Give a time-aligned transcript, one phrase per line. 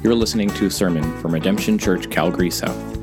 [0.00, 2.96] You're listening to a sermon from Redemption Church Calgary South.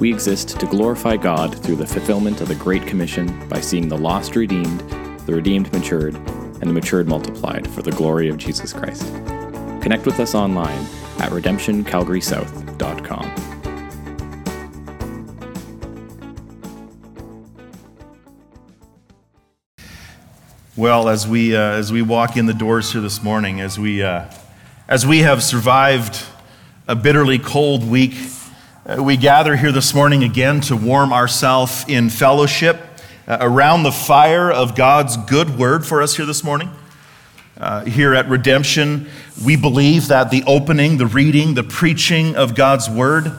[0.00, 3.96] We exist to glorify God through the fulfillment of the Great Commission by seeing the
[3.96, 4.80] lost redeemed,
[5.26, 9.06] the redeemed matured, and the matured multiplied for the glory of Jesus Christ.
[9.80, 10.84] Connect with us online
[11.20, 13.34] at redemptioncalgarysouth.com.
[20.76, 24.02] Well, as we, uh, as we walk in the doors here this morning, as we,
[24.02, 24.28] uh,
[24.88, 26.26] as we have survived
[26.90, 28.16] a bitterly cold week,
[28.84, 32.80] uh, we gather here this morning again to warm ourselves in fellowship
[33.28, 36.68] uh, around the fire of God's good word for us here this morning.
[37.56, 39.06] Uh, here at Redemption,
[39.44, 43.30] we believe that the opening, the reading, the preaching of God's word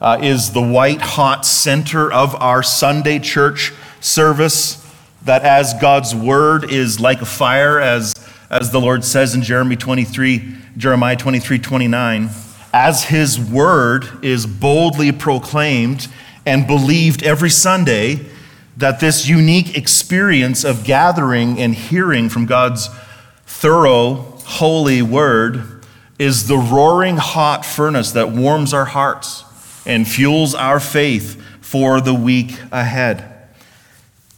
[0.00, 4.88] uh, is the white hot center of our Sunday church service.
[5.24, 8.14] That as God's word is like a fire, as,
[8.48, 12.30] as the Lord says in Jeremiah 23, Jeremiah 23, 29
[12.72, 16.08] as his word is boldly proclaimed
[16.46, 18.26] and believed every Sunday,
[18.76, 22.88] that this unique experience of gathering and hearing from God's
[23.46, 25.84] thorough, holy word
[26.18, 29.44] is the roaring hot furnace that warms our hearts
[29.86, 33.48] and fuels our faith for the week ahead.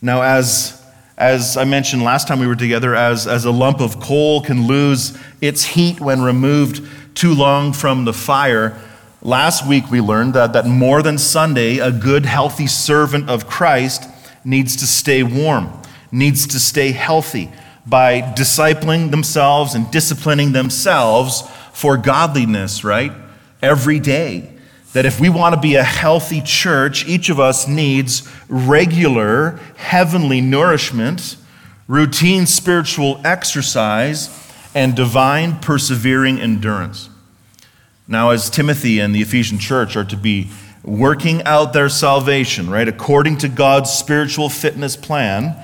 [0.01, 0.83] Now, as,
[1.17, 4.67] as I mentioned last time we were together, as, as a lump of coal can
[4.67, 8.79] lose its heat when removed too long from the fire.
[9.21, 14.09] Last week we learned that, that more than Sunday, a good, healthy servant of Christ
[14.45, 15.73] needs to stay warm,
[16.11, 17.51] needs to stay healthy
[17.87, 23.13] by discipling themselves and disciplining themselves for godliness, right?
[23.63, 24.49] Every day.
[24.93, 30.43] That if we want to be a healthy church, each of us needs regular heavenly
[30.43, 31.37] nourishment,
[31.89, 34.29] routine spiritual exercise,
[34.75, 37.09] and divine persevering endurance.
[38.09, 40.51] Now, as Timothy and the Ephesian church are to be
[40.83, 45.57] working out their salvation, right, according to God's spiritual fitness plan,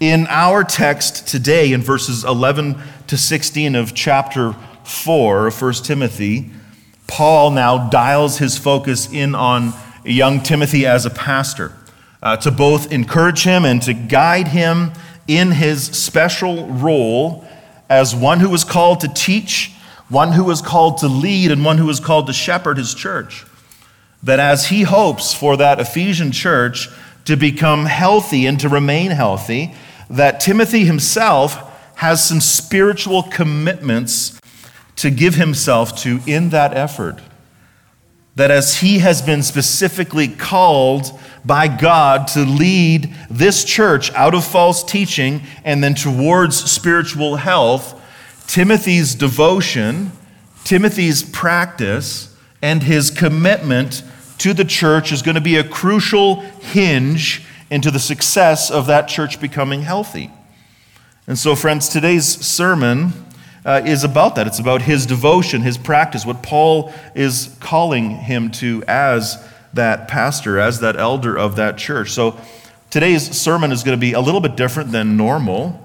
[0.00, 2.76] in our text today, in verses 11
[3.06, 4.54] to 16 of chapter
[4.84, 6.50] 4 of 1 Timothy,
[7.06, 9.72] Paul now dials his focus in on
[10.04, 11.72] young Timothy as a pastor
[12.22, 14.92] uh, to both encourage him and to guide him
[15.28, 17.46] in his special role
[17.92, 19.72] as one who was called to teach,
[20.08, 23.44] one who was called to lead, and one who was called to shepherd his church.
[24.22, 26.88] That as he hopes for that Ephesian church
[27.24, 29.74] to become healthy and to remain healthy,
[30.10, 34.40] that Timothy himself has some spiritual commitments
[34.96, 37.18] to give himself to in that effort.
[38.36, 44.44] That as he has been specifically called by God to lead this church out of
[44.44, 48.00] false teaching and then towards spiritual health,
[48.46, 50.12] Timothy's devotion,
[50.64, 54.02] Timothy's practice, and his commitment
[54.38, 59.08] to the church is going to be a crucial hinge into the success of that
[59.08, 60.30] church becoming healthy.
[61.26, 63.12] And so, friends, today's sermon
[63.64, 64.46] uh, is about that.
[64.46, 69.42] It's about his devotion, his practice, what Paul is calling him to as
[69.74, 72.10] that pastor, as that elder of that church.
[72.10, 72.38] So
[72.90, 75.80] today's sermon is going to be a little bit different than normal.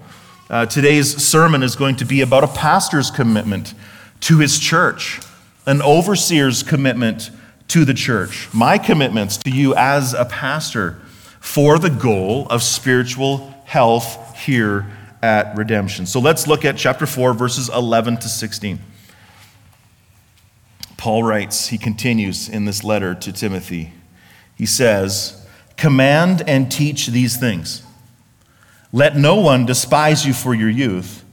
[0.49, 3.73] Uh, today's sermon is going to be about a pastor's commitment
[4.21, 5.21] to his church,
[5.65, 7.29] an overseer's commitment
[7.67, 10.99] to the church, my commitments to you as a pastor
[11.39, 14.85] for the goal of spiritual health here
[15.21, 16.05] at redemption.
[16.05, 18.79] So let's look at chapter 4, verses 11 to 16.
[20.97, 23.93] Paul writes, he continues in this letter to Timothy.
[24.55, 25.45] He says,
[25.77, 27.83] Command and teach these things.
[28.91, 31.23] Let no one despise you for your youth,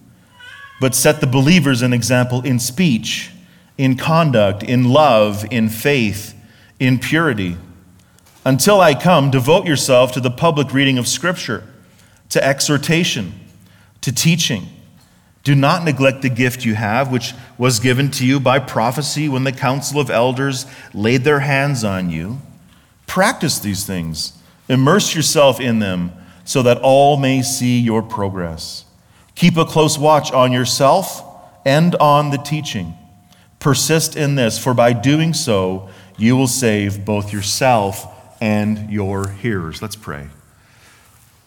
[0.81, 3.31] but set the believers an example in speech,
[3.79, 6.35] in conduct, in love, in faith,
[6.79, 7.57] in purity.
[8.45, 11.65] Until I come, devote yourself to the public reading of Scripture,
[12.29, 13.33] to exhortation,
[14.05, 14.67] to teaching.
[15.45, 19.45] Do not neglect the gift you have, which was given to you by prophecy when
[19.45, 22.39] the council of elders laid their hands on you.
[23.07, 24.35] Practice these things,
[24.69, 26.13] immerse yourself in them,
[26.45, 28.85] so that all may see your progress.
[29.35, 31.23] Keep a close watch on yourself
[31.65, 32.95] and on the teaching.
[33.59, 38.07] Persist in this, for by doing so, you will save both yourself
[38.43, 39.81] and your hearers.
[39.81, 40.29] Let's pray.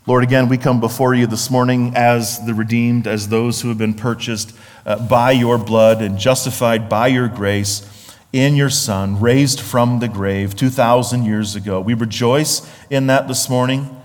[0.08, 3.78] Lord, again, we come before you this morning as the redeemed, as those who have
[3.78, 4.56] been purchased
[4.86, 10.08] uh, by your blood and justified by your grace in your Son, raised from the
[10.08, 11.82] grave 2,000 years ago.
[11.82, 14.02] We rejoice in that this morning.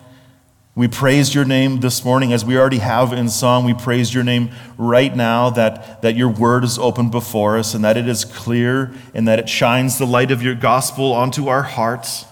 [0.74, 3.64] We praise your name this morning as we already have in song.
[3.64, 7.84] We praise your name right now that, that your word is open before us and
[7.84, 11.62] that it is clear and that it shines the light of your gospel onto our
[11.62, 12.24] hearts.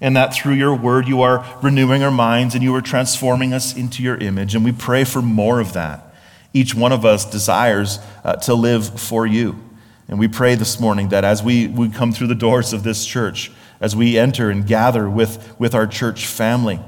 [0.00, 3.76] And that through your word you are renewing our minds and you are transforming us
[3.76, 4.54] into your image.
[4.54, 6.14] And we pray for more of that.
[6.52, 9.62] Each one of us desires uh, to live for you.
[10.08, 13.04] And we pray this morning that as we, we come through the doors of this
[13.04, 13.50] church,
[13.80, 16.80] as we enter and gather with, with our church family,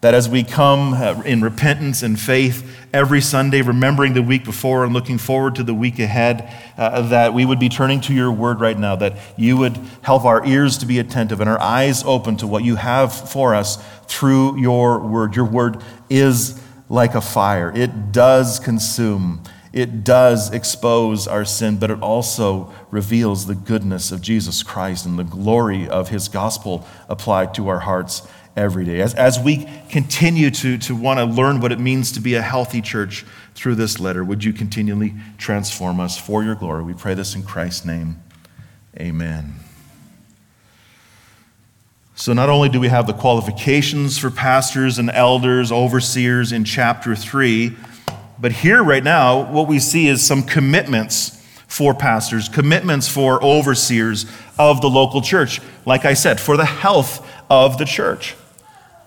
[0.00, 4.84] that as we come uh, in repentance and faith every Sunday, remembering the week before
[4.84, 8.30] and looking forward to the week ahead, uh, that we would be turning to your
[8.30, 12.04] word right now, that you would help our ears to be attentive and our eyes
[12.04, 15.34] open to what you have for us through your word.
[15.34, 19.42] Your word is like a fire, it does consume.
[19.70, 25.18] It does expose our sin, but it also reveals the goodness of Jesus Christ and
[25.18, 28.26] the glory of his gospel applied to our hearts
[28.58, 29.00] every day.
[29.00, 32.42] As, as we continue to, to want to learn what it means to be a
[32.42, 33.24] healthy church
[33.54, 36.82] through this letter, would you continually transform us for your glory?
[36.82, 38.20] We pray this in Christ's name.
[38.98, 39.54] Amen.
[42.16, 47.14] So, not only do we have the qualifications for pastors and elders, overseers in chapter
[47.14, 47.76] 3,
[48.40, 54.26] but here right now, what we see is some commitments for pastors, commitments for overseers
[54.58, 55.60] of the local church.
[55.86, 58.34] Like I said, for the health of the church.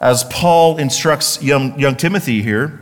[0.01, 2.81] As Paul instructs young, young Timothy here,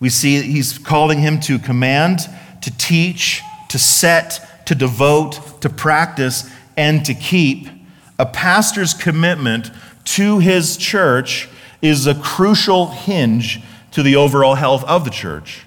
[0.00, 2.28] we see he's calling him to command,
[2.62, 7.68] to teach, to set, to devote, to practice, and to keep.
[8.18, 9.70] A pastor's commitment
[10.06, 11.48] to his church
[11.80, 13.60] is a crucial hinge
[13.92, 15.64] to the overall health of the church.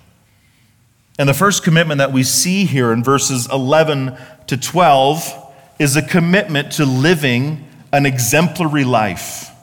[1.18, 4.18] And the first commitment that we see here in verses 11
[4.48, 9.55] to 12 is a commitment to living an exemplary life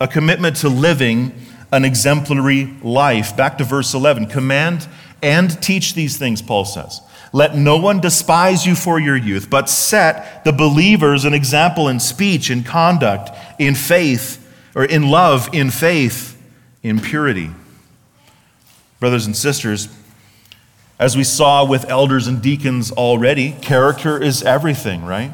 [0.00, 1.32] a commitment to living
[1.72, 3.36] an exemplary life.
[3.36, 4.88] Back to verse 11 command
[5.22, 7.00] and teach these things, Paul says.
[7.32, 12.00] Let no one despise you for your youth, but set the believers an example in
[12.00, 16.40] speech, in conduct, in faith, or in love, in faith,
[16.82, 17.50] in purity.
[18.98, 19.88] Brothers and sisters,
[20.98, 25.32] as we saw with elders and deacons already, character is everything, right?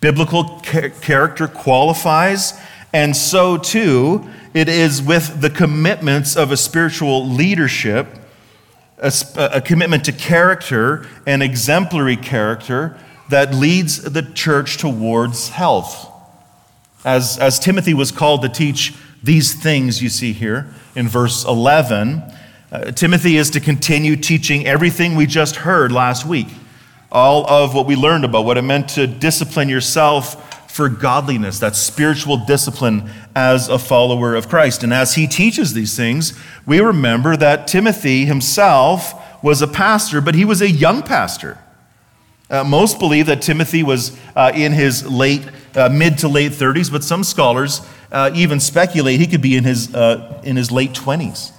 [0.00, 2.54] Biblical character qualifies
[2.94, 4.24] and so, too,
[4.54, 8.06] it is with the commitments of a spiritual leadership,
[8.98, 12.96] a, a, commitment to character and exemplary character
[13.30, 16.08] that leads the church towards health.
[17.04, 22.22] As, as Timothy was called to teach these things, you see here in verse 11,
[22.70, 26.46] uh, Timothy is to continue teaching everything we just heard last week.
[27.10, 30.43] All of what we learned about what it meant to discipline yourself
[30.74, 34.82] for godliness, that spiritual discipline as a follower of Christ.
[34.82, 36.36] And as he teaches these things,
[36.66, 41.58] we remember that Timothy himself was a pastor, but he was a young pastor.
[42.50, 46.90] Uh, most believe that Timothy was uh, in his late, uh, mid to late 30s,
[46.90, 47.80] but some scholars
[48.10, 51.52] uh, even speculate he could be in his, uh, in his late 20s.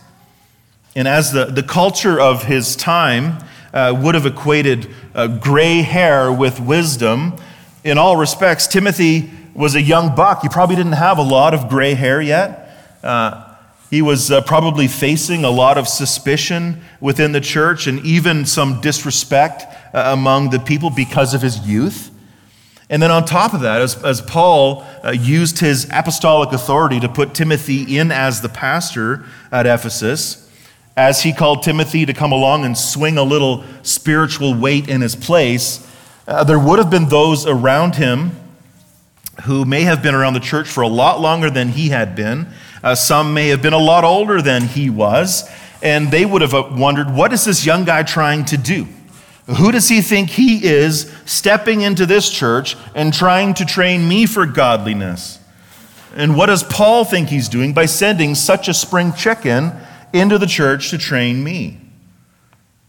[0.94, 3.42] And as the, the culture of his time
[3.74, 4.94] uh, would have equated
[5.40, 7.38] gray hair with wisdom,
[7.86, 10.42] in all respects, Timothy was a young buck.
[10.42, 12.76] He probably didn't have a lot of gray hair yet.
[13.04, 13.56] Uh,
[13.92, 18.82] he was uh, probably facing a lot of suspicion within the church and even some
[18.82, 22.10] disrespect uh, among the people because of his youth.
[22.90, 27.10] And then, on top of that, as, as Paul uh, used his apostolic authority to
[27.10, 30.52] put Timothy in as the pastor at Ephesus,
[30.98, 35.16] as he called Timothy to come along and swing a little spiritual weight in his
[35.16, 35.86] place,
[36.28, 38.32] uh, there would have been those around him
[39.44, 42.48] who may have been around the church for a lot longer than he had been.
[42.84, 45.50] Uh, some may have been a lot older than he was,
[45.82, 48.88] and they would have uh, wondered what is this young guy trying to do?
[49.58, 54.26] Who does he think he is stepping into this church and trying to train me
[54.26, 55.40] for godliness?
[56.16, 59.74] And what does Paul think he's doing by sending such a spring chicken
[60.14, 61.78] into the church to train me?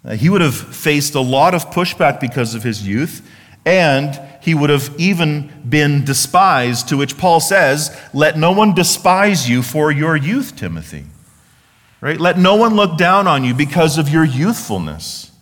[0.06, 3.28] Uh, he would have faced a lot of pushback because of his youth,
[3.64, 9.48] and he would have even been despised, to which Paul says, Let no one despise
[9.48, 11.06] you for your youth, Timothy.
[12.00, 12.20] Right?
[12.20, 15.32] Let no one look down on you because of your youthfulness.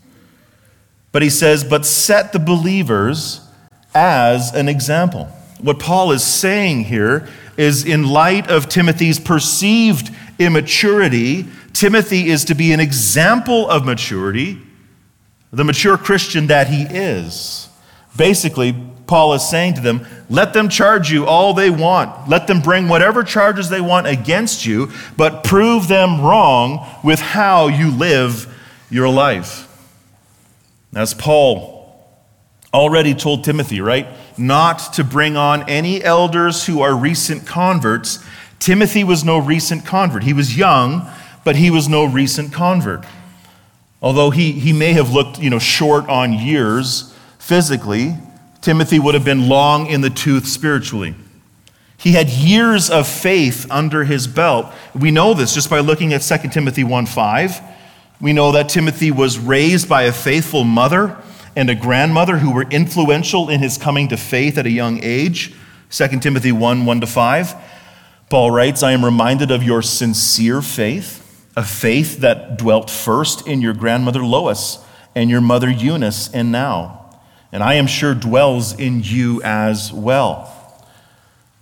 [1.12, 3.46] But he says, But set the believers
[3.94, 5.26] as an example.
[5.60, 7.28] What Paul is saying here
[7.58, 14.58] is in light of Timothy's perceived immaturity, Timothy is to be an example of maturity,
[15.52, 17.68] the mature Christian that he is.
[18.16, 18.72] Basically,
[19.06, 22.28] Paul is saying to them, let them charge you all they want.
[22.28, 27.66] Let them bring whatever charges they want against you, but prove them wrong with how
[27.66, 28.48] you live
[28.88, 29.68] your life.
[30.94, 31.74] As Paul
[32.72, 34.06] already told Timothy, right?
[34.38, 38.24] Not to bring on any elders who are recent converts.
[38.58, 40.22] Timothy was no recent convert.
[40.22, 41.08] He was young,
[41.44, 43.04] but he was no recent convert.
[44.02, 48.16] Although he, he may have looked you know, short on years physically,
[48.60, 51.14] Timothy would have been long in the tooth spiritually.
[51.96, 54.66] He had years of faith under his belt.
[54.94, 57.60] We know this just by looking at 2 Timothy 1 5.
[58.20, 61.16] We know that Timothy was raised by a faithful mother
[61.56, 65.54] and a grandmother who were influential in his coming to faith at a young age.
[65.90, 67.54] 2 Timothy 1 1 to 5.
[68.28, 71.23] Paul writes, I am reminded of your sincere faith,
[71.56, 74.84] a faith that dwelt first in your grandmother Lois
[75.14, 77.04] and your mother Eunice, and now
[77.54, 80.50] and I am sure dwells in you as well.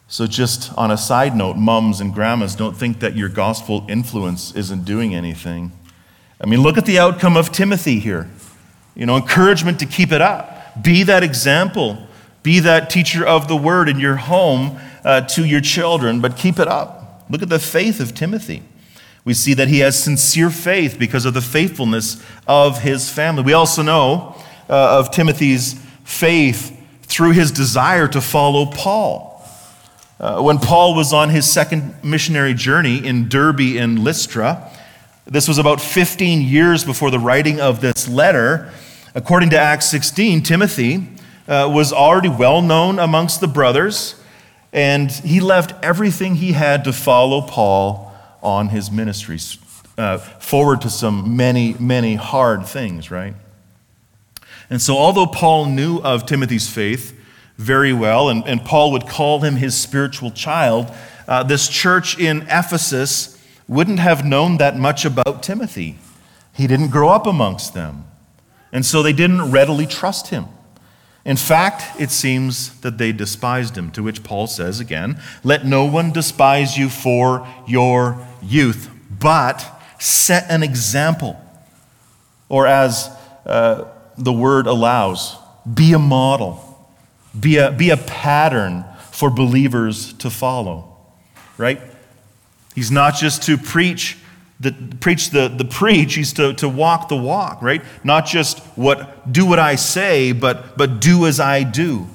[0.08, 4.54] So, just on a side note, mums and grandmas, don't think that your gospel influence
[4.56, 5.70] isn't doing anything.
[6.40, 8.30] I mean, look at the outcome of Timothy here.
[8.94, 10.82] You know, encouragement to keep it up.
[10.82, 12.08] Be that example.
[12.42, 16.58] Be that teacher of the word in your home uh, to your children, but keep
[16.58, 17.26] it up.
[17.28, 18.62] Look at the faith of Timothy.
[19.24, 23.44] We see that he has sincere faith because of the faithfulness of his family.
[23.44, 24.34] We also know
[24.68, 25.74] uh, of Timothy's
[26.04, 29.28] faith through his desire to follow Paul.
[30.18, 34.70] Uh, when Paul was on his second missionary journey in Derbe and Lystra,
[35.24, 38.72] this was about 15 years before the writing of this letter.
[39.14, 41.08] According to Acts 16, Timothy
[41.46, 44.20] uh, was already well known amongst the brothers,
[44.72, 48.12] and he left everything he had to follow Paul
[48.42, 49.58] on his ministries,
[49.96, 53.34] uh, forward to some many, many hard things, right?
[54.68, 57.18] And so, although Paul knew of Timothy's faith
[57.58, 60.92] very well, and, and Paul would call him his spiritual child,
[61.28, 65.99] uh, this church in Ephesus wouldn't have known that much about Timothy.
[66.54, 68.06] He didn't grow up amongst them.
[68.72, 70.46] And so they didn't readily trust him.
[71.24, 75.84] In fact, it seems that they despised him, to which Paul says again, Let no
[75.84, 79.64] one despise you for your youth, but
[80.00, 81.40] set an example.
[82.48, 83.08] Or as
[83.46, 83.84] uh,
[84.18, 85.36] the word allows.
[85.72, 86.88] Be a model,
[87.38, 90.96] be a, be a pattern for believers to follow,
[91.56, 91.80] right?
[92.74, 94.16] He's not just to preach
[94.62, 97.83] the, preach the, the preach, he's to, to walk the walk, right?
[98.04, 102.07] Not just what do what I say, but, but do as I do,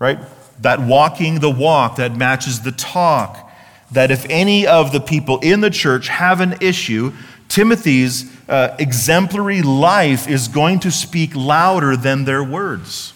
[0.00, 0.18] right?
[0.60, 3.48] That walking the walk that matches the talk.
[3.92, 7.12] That if any of the people in the church have an issue,
[7.48, 13.12] Timothy's uh, exemplary life is going to speak louder than their words.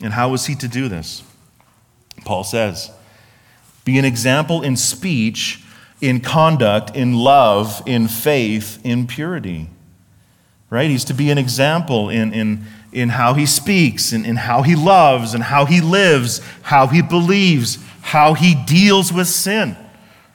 [0.00, 1.22] And how is he to do this?
[2.24, 2.90] Paul says,
[3.84, 5.63] Be an example in speech,
[6.04, 9.68] in conduct, in love, in faith, in purity.
[10.68, 10.90] Right?
[10.90, 14.74] He's to be an example in, in, in how he speaks, in, in how he
[14.74, 19.76] loves, and how he lives, how he believes, how he deals with sin.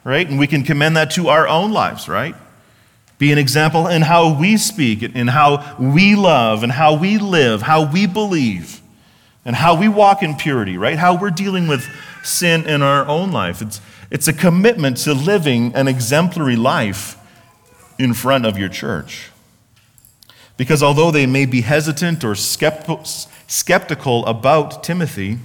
[0.02, 0.28] Right?
[0.28, 2.34] And we can commend that to our own lives, right?
[3.18, 7.62] Be an example in how we speak, in how we love, and how we live,
[7.62, 8.80] how we believe,
[9.44, 10.98] and how we walk in purity, right?
[10.98, 11.86] How we're dealing with
[12.22, 13.60] sin in our own life.
[13.60, 17.16] It's, it's a commitment to living an exemplary life
[17.98, 19.30] in front of your church.
[20.56, 25.38] Because although they may be hesitant or skeptical about Timothy,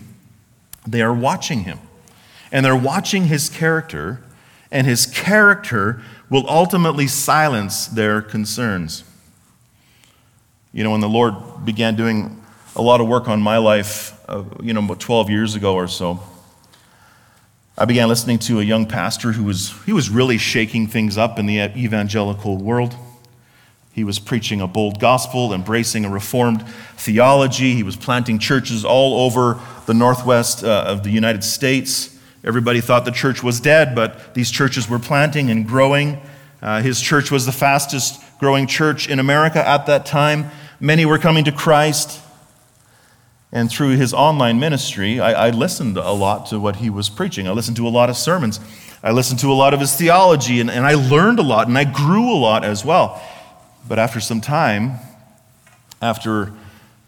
[0.88, 1.79] they are watching him.
[2.51, 4.22] And they're watching his character,
[4.72, 9.03] and his character will ultimately silence their concerns.
[10.74, 12.41] You know, when the Lord began doing
[12.75, 15.88] a lot of work on my life, uh, you know, about 12 years ago or
[15.88, 16.19] so,
[17.77, 21.38] I began listening to a young pastor who was, he was really shaking things up
[21.38, 22.96] in the evangelical world.
[23.91, 26.65] He was preaching a bold gospel, embracing a reformed
[26.96, 27.74] theology.
[27.74, 32.17] He was planting churches all over the northwest uh, of the United States.
[32.46, 36.22] Everybody thought the church was dead, but these churches were planting and growing.
[36.62, 40.50] Uh, his church was the fastest growing church in America at that time.
[40.79, 42.22] Many were coming to Christ.
[43.56, 47.48] And through his online ministry, I, I listened a lot to what he was preaching.
[47.48, 48.60] I listened to a lot of sermons.
[49.02, 51.78] I listened to a lot of his theology, and, and I learned a lot, and
[51.78, 53.24] I grew a lot as well.
[53.88, 55.00] But after some time,
[56.02, 56.52] after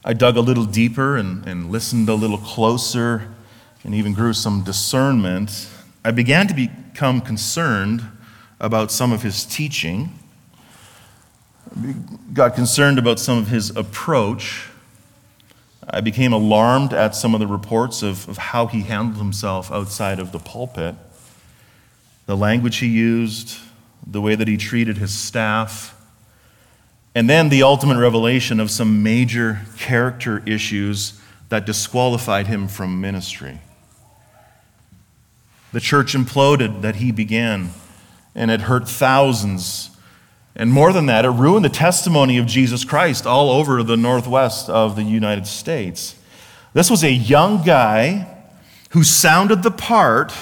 [0.06, 3.27] I dug a little deeper and, and listened a little closer,
[3.84, 5.68] and even grew some discernment,
[6.06, 8.06] I began to become concerned
[8.62, 10.18] about some of his teaching,
[12.34, 14.70] got concerned about some of his approach.
[15.89, 20.20] I became alarmed at some of the reports of, of how he handled himself outside
[20.20, 20.96] of the pulpit,
[22.25, 23.58] the language he used,
[24.06, 25.94] the way that he treated his staff,
[27.15, 33.60] and then the ultimate revelation of some major character issues that disqualified him from ministry.
[35.72, 37.72] The church imploded that he began,
[38.36, 39.89] and it hurt thousands.
[40.59, 44.69] And more than that, it ruined the testimony of Jesus Christ all over the northwest
[44.69, 46.15] of the United States.
[46.73, 48.27] This was a young guy
[48.89, 50.33] who sounded the part,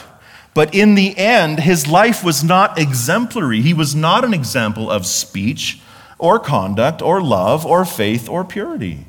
[0.53, 3.61] but in the end, his life was not exemplary.
[3.61, 5.81] He was not an example of speech
[6.17, 9.05] or conduct or love or faith or purity.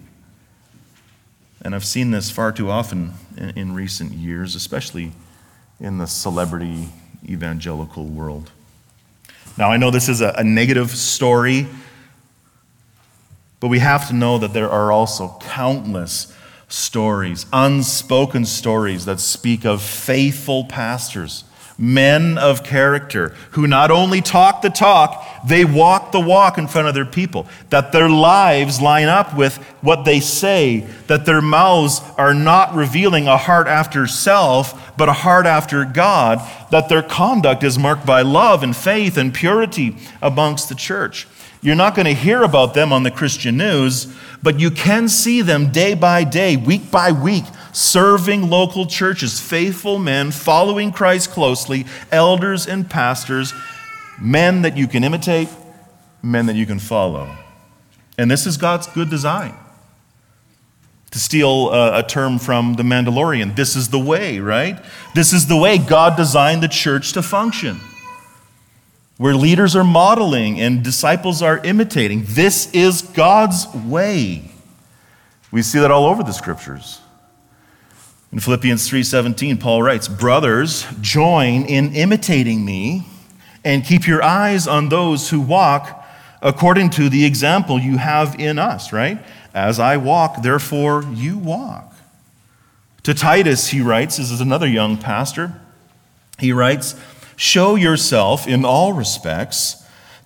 [1.62, 5.12] And I've seen this far too often in, recent years, especially
[5.78, 6.88] in the celebrity
[7.24, 8.50] evangelical world.
[9.58, 11.66] Now, I know this is a, a negative story,
[13.58, 16.32] but we have to know that there are also countless
[16.68, 21.44] stories, unspoken stories that speak of faithful pastors
[21.78, 26.88] men of character who not only talk the talk, they walk the walk in front
[26.88, 27.46] of their people.
[27.70, 33.28] That their lives line up with what they say, that their mouths are not revealing
[33.28, 36.40] a heart after self, but a heart after God,
[36.70, 41.26] that their conduct is marked by love and faith and purity amongst the church.
[41.62, 45.42] You're not going to hear about them on the Christian news, but you can see
[45.42, 47.44] them day by day, week by week,
[47.76, 53.52] serving local churches, faithful men following Christ closely, elders and pastors,
[54.18, 55.48] men that you can imitate,
[56.22, 57.36] men that you can follow.
[58.16, 59.54] And this is God's good design.
[61.10, 64.82] To steal a, a, term from the Mandalorian, this is the way, right?
[65.14, 67.80] This is the way God designed the church to function.
[69.18, 72.24] Where leaders are modeling and disciples are imitating.
[72.26, 74.50] This is God's way.
[75.50, 77.00] We see that all over the scriptures.
[78.32, 83.06] In Philippians 3:17, Paul writes, "Brothers, join in imitating me
[83.64, 86.04] and keep your eyes on those who walk
[86.42, 89.24] according to the example you have in us," right?
[89.54, 91.94] As I walk, therefore you walk.
[93.04, 95.54] To Titus, he writes, this is another young pastor.
[96.38, 96.96] He writes,
[97.36, 99.76] "Show yourself in all respects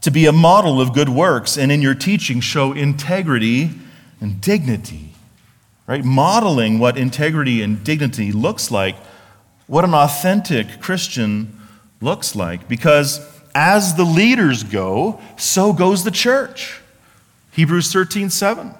[0.00, 3.72] to be a model of good works, and in your teaching show integrity
[4.20, 5.09] and dignity."
[5.90, 6.05] Right?
[6.05, 8.96] Modeling what integrity and dignity looks like,
[9.66, 11.61] what an authentic Christian
[12.00, 12.68] looks like.
[12.68, 13.20] Because
[13.57, 16.81] as the leaders go, so goes the church.
[17.50, 18.72] Hebrews 13 7.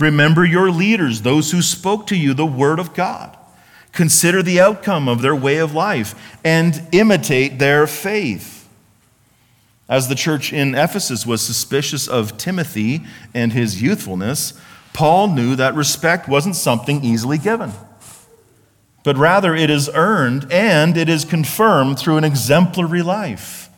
[0.00, 3.36] Remember your leaders, those who spoke to you the word of God.
[3.92, 8.66] Consider the outcome of their way of life and imitate their faith.
[9.86, 13.02] As the church in Ephesus was suspicious of Timothy
[13.34, 14.58] and his youthfulness,
[14.92, 17.72] Paul knew that respect wasn't something easily given,
[19.04, 23.70] but rather it is earned and it is confirmed through an exemplary life.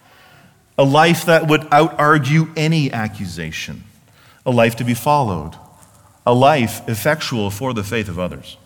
[0.76, 3.84] A life that would out argue any accusation,
[4.44, 5.54] a life to be followed,
[6.26, 8.56] a life effectual for the faith of others.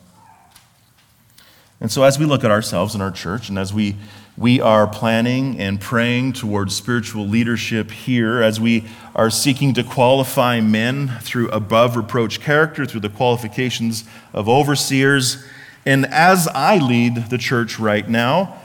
[1.81, 3.97] And so, as we look at ourselves in our church, and as we,
[4.39, 8.85] we are planning and praying towards spiritual leadership here, as we
[9.17, 15.45] are seeking to qualify men through above reproach character, through the qualifications of overseers,
[15.85, 18.61] and as I lead the church right now,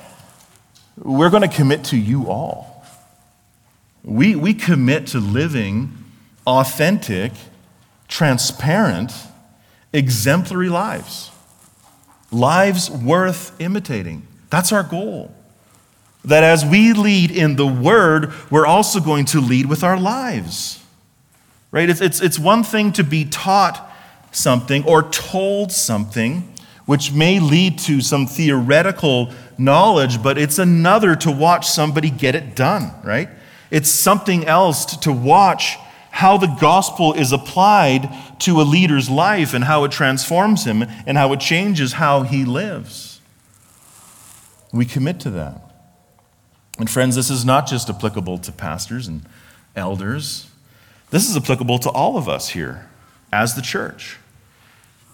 [0.98, 2.86] we're going to commit to you all.
[4.04, 5.92] We, we commit to living
[6.46, 7.32] authentic,
[8.08, 9.12] transparent,
[9.92, 11.32] exemplary lives
[12.32, 14.28] lives worth imitating.
[14.50, 15.34] That's our goal.
[16.26, 20.84] That as we lead in the Word, we're also going to lead with our lives.
[21.72, 21.90] Right?
[21.90, 23.92] It's, it's, it's one thing to be taught
[24.32, 26.54] something or told something,
[26.86, 32.56] which may lead to some theoretical knowledge, but it's another to watch somebody get it
[32.56, 33.30] done, right?
[33.72, 35.78] It's something else to watch
[36.12, 38.08] how the gospel is applied
[38.40, 42.46] to a leader's life and how it transforms him and how it changes how he
[42.46, 43.20] lives.
[44.72, 45.63] We commit to that.
[46.80, 49.24] And friends, this is not just applicable to pastors and
[49.76, 50.48] elders,
[51.12, 52.90] this is applicable to all of us here
[53.32, 54.18] as the church.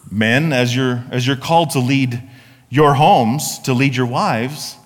[0.09, 2.23] Men, as you're, as you're called to lead
[2.69, 4.77] your homes, to lead your wives,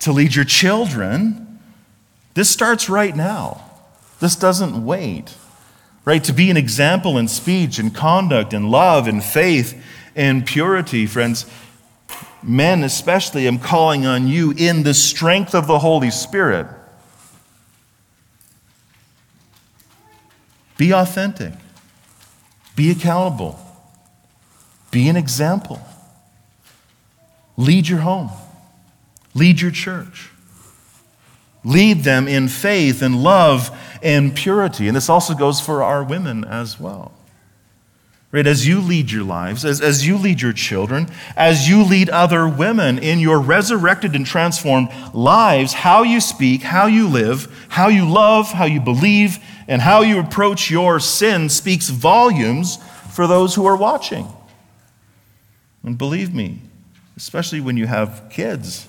[0.00, 1.60] to lead your children,
[2.32, 3.70] this starts right now.
[4.20, 5.36] This doesn't wait
[6.04, 6.22] right?
[6.24, 9.82] To be an example in speech and conduct and love and faith
[10.14, 11.46] and purity, friends.
[12.46, 16.66] Men, especially, am calling on you in the strength of the Holy Spirit.
[20.76, 21.54] Be authentic,
[22.76, 23.58] be accountable,
[24.90, 25.80] Be an example.
[27.56, 28.30] Lead your home,
[29.34, 30.30] lead your church.
[31.64, 34.86] Lead them in faith and love and purity.
[34.86, 37.12] And this also goes for our women as well.
[38.34, 38.48] Right?
[38.48, 42.48] As you lead your lives, as, as you lead your children, as you lead other
[42.48, 48.04] women in your resurrected and transformed lives, how you speak, how you live, how you
[48.10, 52.78] love, how you believe, and how you approach your sin speaks volumes
[53.12, 54.26] for those who are watching.
[55.84, 56.58] And believe me,
[57.16, 58.88] especially when you have kids,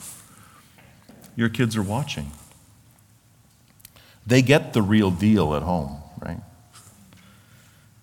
[1.36, 2.32] your kids are watching.
[4.26, 6.02] They get the real deal at home?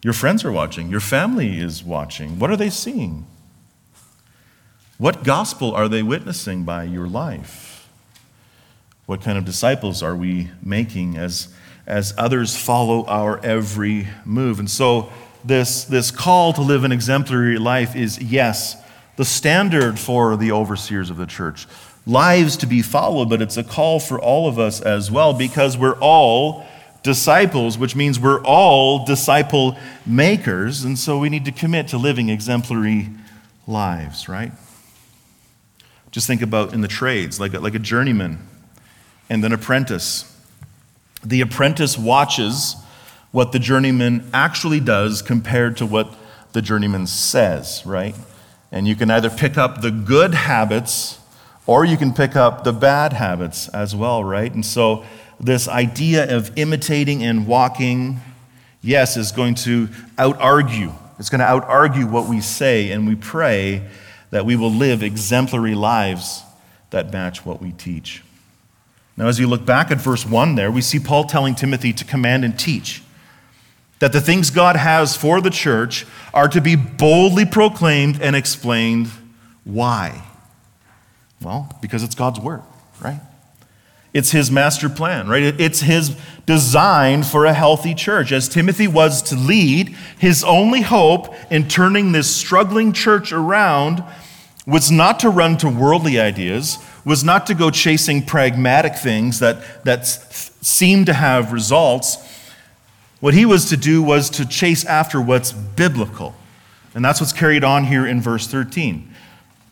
[0.03, 2.39] Your friends are watching, your family is watching.
[2.39, 3.27] What are they seeing?
[4.99, 7.89] What gospel are they witnessing by your life?
[9.07, 11.49] What kind of disciples are we making as,
[11.87, 14.59] as others follow our every move?
[14.59, 15.11] And so,
[15.45, 18.77] this, this call to live an exemplary life is, yes,
[19.17, 21.67] the standard for the overseers of the church
[22.07, 25.77] lives to be followed, but it's a call for all of us as well because
[25.77, 26.65] we're all
[27.03, 30.85] disciples, which means we're all disciple makers.
[30.85, 33.09] And so we need to commit to living exemplary
[33.67, 34.53] lives, right?
[36.11, 38.47] Just think about in the trades, like a, like a journeyman
[39.31, 40.29] and an apprentice.
[41.25, 42.77] The apprentice watches
[43.31, 46.15] what the journeyman actually does compared to what
[46.53, 48.15] the journeyman says, right?
[48.71, 51.19] And you can either pick up the good habits
[51.67, 54.53] or you can pick up the bad habits as well, right?
[54.53, 55.05] And so,
[55.43, 58.21] this idea of imitating and walking,
[58.81, 60.93] yes, is going to out argue.
[61.19, 63.87] It's going to out argue what we say, and we pray
[64.31, 66.43] that we will live exemplary lives
[66.91, 68.23] that match what we teach.
[69.17, 72.05] Now, as you look back at verse 1 there, we see Paul telling Timothy to
[72.05, 73.03] command and teach
[73.99, 79.11] that the things God has for the church are to be boldly proclaimed and explained.
[79.65, 80.23] Why?
[81.41, 82.63] Well, because it's God's word,
[83.01, 83.21] right?
[84.13, 85.43] It's his master plan, right?
[85.43, 88.31] It's his design for a healthy church.
[88.31, 94.05] As Timothy was to lead, his only hope in turning this struggling church around
[94.67, 99.85] was not to run to worldly ideas, was not to go chasing pragmatic things that,
[99.85, 102.19] that seem to have results.
[103.21, 106.35] What he was to do was to chase after what's biblical.
[106.95, 109.09] And that's what's carried on here in verse 13.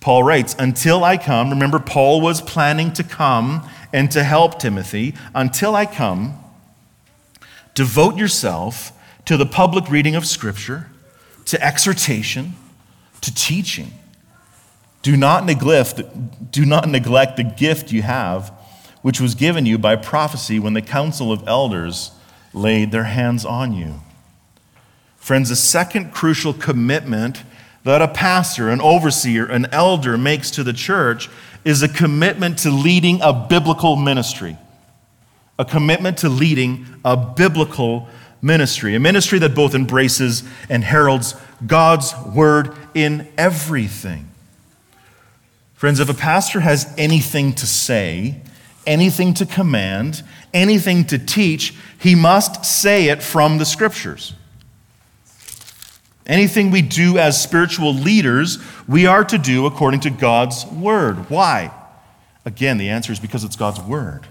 [0.00, 5.14] Paul writes, Until I come, remember, Paul was planning to come and to help Timothy.
[5.34, 6.38] Until I come,
[7.74, 8.92] devote yourself
[9.24, 10.88] to the public reading of Scripture,
[11.46, 12.54] to exhortation,
[13.20, 13.92] to teaching.
[15.02, 16.02] Do not neglect,
[16.50, 18.52] do not neglect the gift you have,
[19.02, 22.12] which was given you by prophecy when the council of elders
[22.52, 24.00] laid their hands on you.
[25.16, 27.44] Friends, the second crucial commitment
[27.84, 31.30] that a pastor, an overseer, an elder makes to the church
[31.64, 34.56] is a commitment to leading a biblical ministry.
[35.58, 38.08] A commitment to leading a biblical
[38.42, 41.34] ministry, a ministry that both embraces and heralds
[41.66, 44.28] God's word in everything.
[45.74, 48.40] Friends, if a pastor has anything to say,
[48.86, 54.34] anything to command, anything to teach, he must say it from the scriptures.
[56.30, 61.28] Anything we do as spiritual leaders, we are to do according to God's word.
[61.28, 61.72] Why?
[62.44, 64.28] Again, the answer is because it's God's word.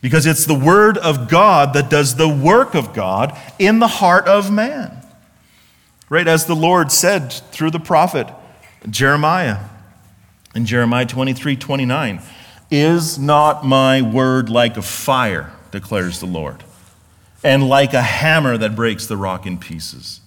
[0.00, 4.26] Because it's the word of God that does the work of God in the heart
[4.28, 4.96] of man.
[6.08, 6.26] Right?
[6.26, 8.26] As the Lord said through the prophet
[8.88, 9.58] Jeremiah
[10.54, 12.22] in Jeremiah 23 29,
[12.70, 16.64] Is not my word like a fire, declares the Lord,
[17.44, 20.22] and like a hammer that breaks the rock in pieces?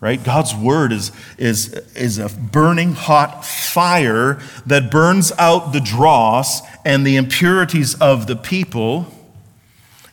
[0.00, 0.22] Right?
[0.22, 7.06] God's word is, is, is a burning hot fire that burns out the dross and
[7.06, 9.12] the impurities of the people.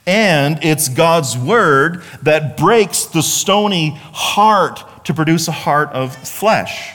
[0.08, 6.91] And it's God's word that breaks the stony heart to produce a heart of flesh.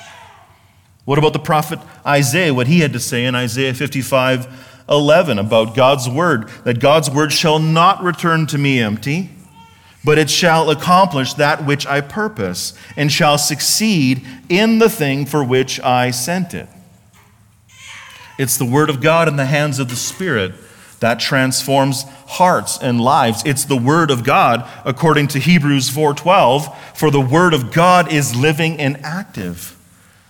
[1.04, 5.76] What about the prophet Isaiah, what he had to say in Isaiah 55 11 about
[5.76, 6.48] God's word?
[6.64, 9.30] That God's word shall not return to me empty
[10.04, 15.44] but it shall accomplish that which I purpose, and shall succeed in the thing for
[15.44, 16.68] which I sent it.
[18.38, 20.54] It's the Word of God in the hands of the Spirit
[21.00, 23.42] that transforms hearts and lives.
[23.44, 28.34] It's the Word of God, according to Hebrews 4:12, for the Word of God is
[28.34, 29.76] living and active,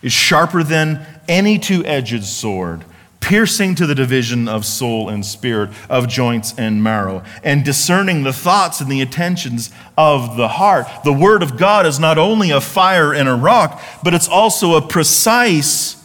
[0.03, 2.85] is sharper than any two-edged sword
[3.21, 8.33] piercing to the division of soul and spirit, of joints and marrow, and discerning the
[8.33, 10.87] thoughts and the intentions of the heart.
[11.05, 14.75] The Word of God is not only a fire and a rock, but it's also
[14.75, 15.97] a precise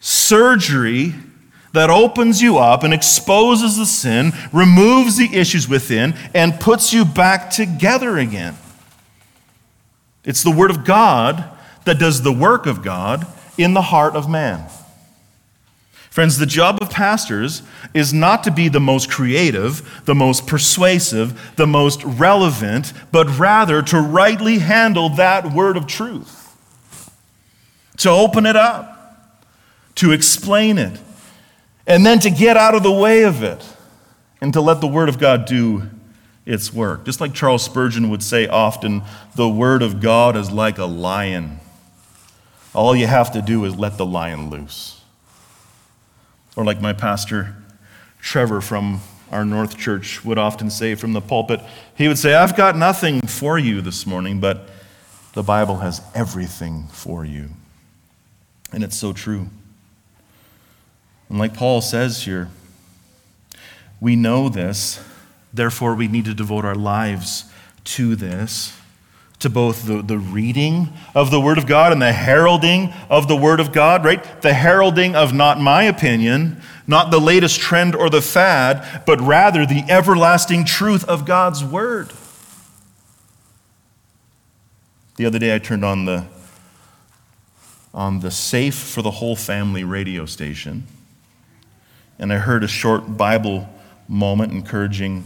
[0.00, 1.14] surgery
[1.72, 7.04] that opens you up and exposes the sin, removes the issues within, and puts you
[7.04, 8.56] back together again.
[10.24, 11.44] It's the Word of God
[11.84, 13.26] that does the work of God
[13.58, 14.68] in the heart of man.
[16.14, 21.56] Friends, the job of pastors is not to be the most creative, the most persuasive,
[21.56, 26.56] the most relevant, but rather to rightly handle that word of truth,
[27.96, 29.42] to open it up,
[29.96, 31.00] to explain it,
[31.84, 33.66] and then to get out of the way of it
[34.40, 35.90] and to let the word of God do
[36.46, 37.04] its work.
[37.04, 39.02] Just like Charles Spurgeon would say often,
[39.34, 41.58] the word of God is like a lion.
[42.72, 45.00] All you have to do is let the lion loose.
[46.56, 47.56] Or, like my pastor
[48.20, 51.60] Trevor from our North Church would often say from the pulpit,
[51.96, 54.68] he would say, I've got nothing for you this morning, but
[55.32, 57.50] the Bible has everything for you.
[58.72, 59.48] And it's so true.
[61.28, 62.48] And like Paul says here,
[64.00, 65.02] we know this,
[65.52, 67.44] therefore we need to devote our lives
[67.84, 68.78] to this
[69.44, 73.36] to both the, the reading of the Word of God and the heralding of the
[73.36, 74.40] Word of God, right?
[74.40, 79.66] The heralding of not my opinion, not the latest trend or the fad, but rather
[79.66, 82.10] the everlasting truth of God's Word.
[85.16, 86.26] The other day I turned on the
[87.92, 90.84] on the Safe for the Whole Family radio station,
[92.18, 93.68] and I heard a short Bible
[94.08, 95.24] moment encouraging,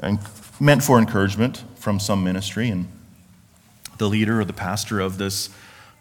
[0.00, 0.18] and
[0.58, 2.88] meant for encouragement from some ministry, and
[3.98, 5.50] the leader or the pastor of this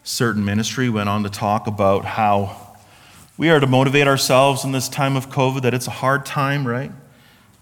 [0.04, 2.76] certain ministry went on to talk about how
[3.38, 6.68] we are to motivate ourselves in this time of COVID, that it's a hard time,
[6.68, 6.92] right?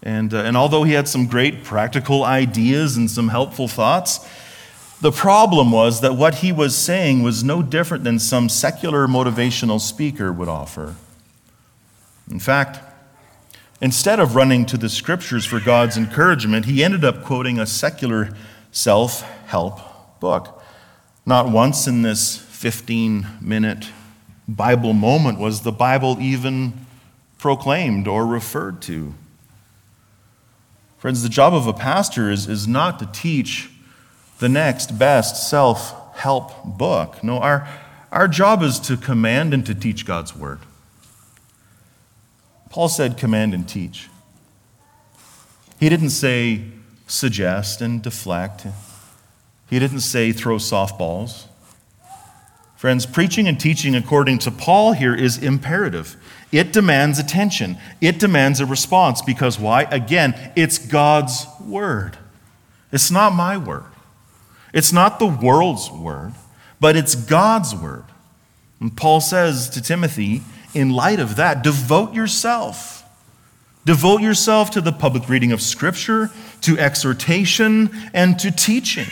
[0.02, 4.28] And, uh, and although he had some great practical ideas and some helpful thoughts,
[5.00, 9.80] the problem was that what he was saying was no different than some secular motivational
[9.80, 10.96] speaker would offer.
[12.30, 12.80] In fact,
[13.80, 18.30] instead of running to the scriptures for God's encouragement, he ended up quoting a secular
[18.70, 19.80] self help
[20.22, 20.62] book.
[21.26, 23.88] Not once in this 15 minute
[24.46, 26.86] Bible moment was the Bible even
[27.38, 29.14] proclaimed or referred to.
[30.98, 33.68] Friends, the job of a pastor is, is not to teach
[34.38, 37.24] the next best self help book.
[37.24, 37.68] No, our,
[38.12, 40.60] our job is to command and to teach God's word.
[42.70, 44.08] Paul said, command and teach.
[45.80, 46.62] He didn't say
[47.08, 48.66] suggest and deflect.
[49.72, 51.46] He didn't say throw softballs.
[52.76, 56.14] Friends, preaching and teaching according to Paul here is imperative.
[56.52, 59.84] It demands attention, it demands a response because why?
[59.84, 62.18] Again, it's God's word.
[62.92, 63.86] It's not my word,
[64.74, 66.34] it's not the world's word,
[66.78, 68.04] but it's God's word.
[68.78, 70.42] And Paul says to Timothy,
[70.74, 73.04] in light of that, devote yourself.
[73.86, 76.30] Devote yourself to the public reading of Scripture,
[76.60, 79.06] to exhortation, and to teaching.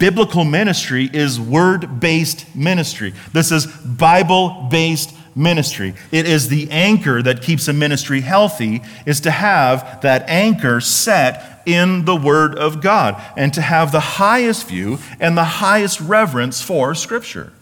[0.00, 3.12] Biblical ministry is word based ministry.
[3.34, 5.92] This is Bible based ministry.
[6.10, 11.62] It is the anchor that keeps a ministry healthy, is to have that anchor set
[11.66, 16.62] in the Word of God and to have the highest view and the highest reverence
[16.62, 17.52] for Scripture.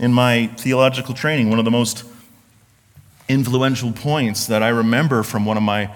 [0.00, 2.04] In my theological training, one of the most
[3.28, 5.94] influential points that I remember from one of my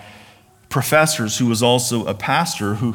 [0.69, 2.95] professors, who was also a pastor, who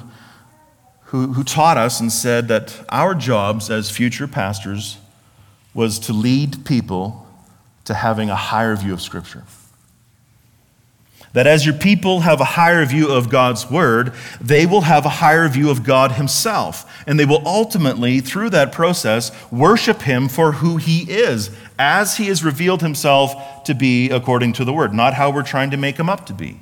[1.09, 4.99] who, who taught us and said that our jobs as future pastors
[5.73, 7.27] was to lead people
[7.85, 9.43] to having a higher view of Scripture.
[11.33, 15.09] That as your people have a higher view of God's Word, they will have a
[15.09, 17.03] higher view of God Himself.
[17.07, 22.27] And they will ultimately, through that process, worship Him for who He is, as He
[22.27, 25.97] has revealed Himself to be according to the Word, not how we're trying to make
[25.97, 26.59] Him up to be.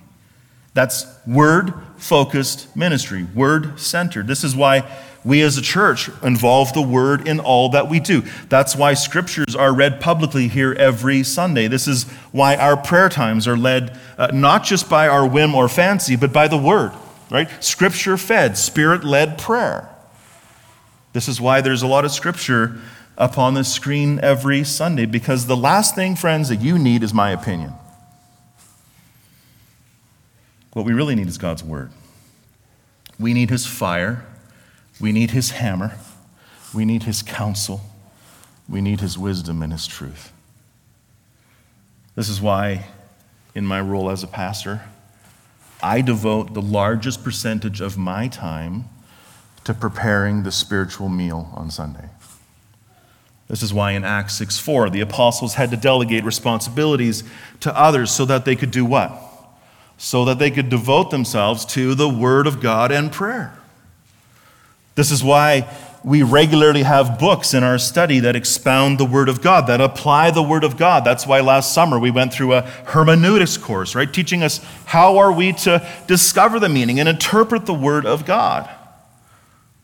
[0.78, 4.28] That's word focused ministry, word centered.
[4.28, 4.88] This is why
[5.26, 8.22] we as a church involve the word in all that we do.
[8.50, 11.68] That's why scriptures are read publicly here every Sunday.
[11.68, 15.68] This is why our prayer times are led uh, not just by our whim or
[15.68, 16.92] fancy, but by the word,
[17.32, 17.50] right?
[17.64, 19.90] Scripture fed, spirit led prayer.
[21.14, 22.80] This is why there's a lot of scripture
[23.18, 27.32] upon the screen every Sunday, because the last thing, friends, that you need is my
[27.32, 27.74] opinion.
[30.78, 31.90] What we really need is God's word.
[33.18, 34.24] We need his fire.
[35.02, 35.98] We need his hammer.
[36.72, 37.82] We need his counsel.
[38.70, 40.32] We need his wisdom and his truth.
[42.14, 42.86] This is why,
[43.56, 44.84] in my role as a pastor,
[45.82, 48.86] I devote the largest percentage of my time
[49.64, 52.10] to preparing the spiritual meal on Sunday.
[53.48, 57.24] This is why in Acts 6 4, the apostles had to delegate responsibilities
[57.62, 59.24] to others so that they could do what?
[59.98, 63.58] So that they could devote themselves to the Word of God and prayer.
[64.96, 65.68] This is why
[66.04, 70.32] we regularly have books in our study that expound the Word of God, that apply
[70.32, 71.04] the Word of God.
[71.04, 74.12] That's why last summer we went through a hermeneutics course, right?
[74.12, 78.70] Teaching us how are we to discover the meaning and interpret the Word of God.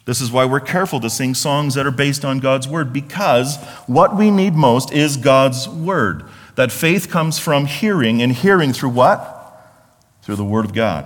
[0.06, 3.58] This is why we're careful to sing songs that are based on God's Word, because
[3.88, 6.23] what we need most is God's Word.
[6.56, 9.33] That faith comes from hearing, and hearing through what?
[10.23, 11.05] Through the Word of God.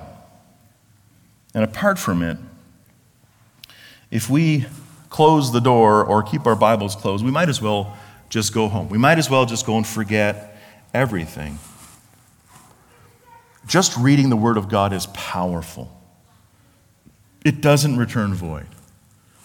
[1.53, 2.37] And apart from it,
[4.11, 4.65] if we
[5.09, 7.97] close the door or keep our Bibles closed, we might as well
[8.29, 8.89] just go home.
[8.89, 10.57] We might as well just go and forget
[10.93, 11.59] everything.
[13.67, 15.91] Just reading the Word of God is powerful,
[17.43, 18.67] it doesn't return void.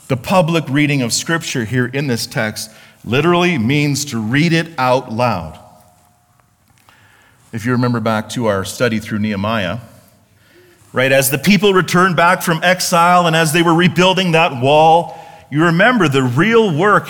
[0.09, 2.71] The public reading of Scripture here in this text
[3.05, 5.59] literally means to read it out loud.
[7.53, 9.79] If you remember back to our study through Nehemiah,
[10.95, 15.19] right, as the people returned back from exile and as they were rebuilding that wall,
[15.51, 17.09] you remember the real work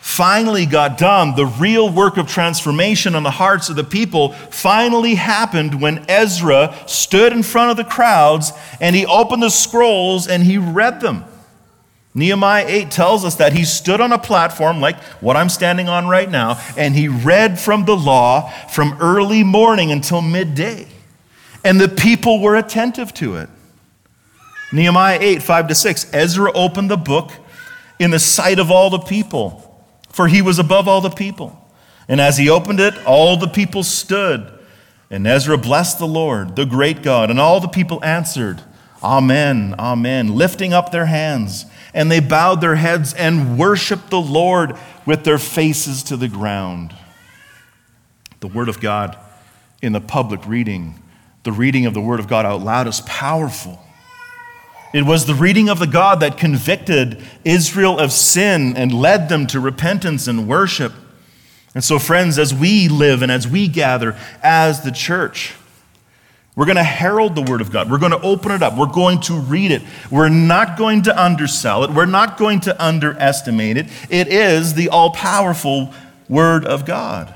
[0.00, 1.36] finally got done.
[1.36, 6.74] The real work of transformation on the hearts of the people finally happened when Ezra
[6.88, 11.24] stood in front of the crowds and he opened the scrolls and he read them.
[12.14, 16.06] Nehemiah 8 tells us that he stood on a platform like what I'm standing on
[16.06, 20.86] right now, and he read from the law from early morning until midday.
[21.64, 23.48] And the people were attentive to it.
[24.72, 26.14] Nehemiah 8, 5 to 6.
[26.14, 27.32] Ezra opened the book
[27.98, 31.60] in the sight of all the people, for he was above all the people.
[32.06, 34.50] And as he opened it, all the people stood.
[35.10, 37.30] And Ezra blessed the Lord, the great God.
[37.30, 38.62] And all the people answered,
[39.02, 41.66] Amen, Amen, lifting up their hands.
[41.94, 44.76] And they bowed their heads and worshiped the Lord
[45.06, 46.94] with their faces to the ground.
[48.40, 49.16] The Word of God
[49.80, 51.00] in the public reading,
[51.44, 53.80] the reading of the Word of God out loud is powerful.
[54.92, 59.46] It was the reading of the God that convicted Israel of sin and led them
[59.48, 60.92] to repentance and worship.
[61.74, 65.54] And so, friends, as we live and as we gather as the church,
[66.56, 67.90] we're going to herald the Word of God.
[67.90, 68.76] We're going to open it up.
[68.76, 69.82] We're going to read it.
[70.10, 71.90] We're not going to undersell it.
[71.90, 73.86] We're not going to underestimate it.
[74.08, 75.92] It is the all powerful
[76.28, 77.34] Word of God.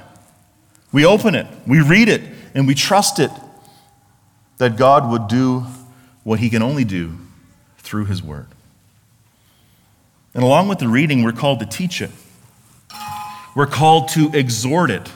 [0.92, 2.22] We open it, we read it,
[2.54, 3.31] and we trust it
[4.57, 5.66] that God would do
[6.24, 7.18] what He can only do
[7.78, 8.46] through His Word.
[10.35, 12.11] And along with the reading, we're called to teach it,
[13.54, 15.11] we're called to exhort it.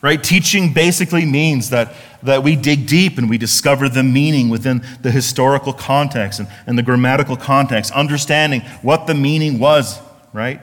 [0.00, 0.22] Right?
[0.22, 5.10] Teaching basically means that, that we dig deep and we discover the meaning within the
[5.10, 10.00] historical context and, and the grammatical context, understanding what the meaning was,
[10.32, 10.60] right?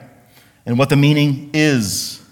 [0.64, 2.22] And what the meaning is.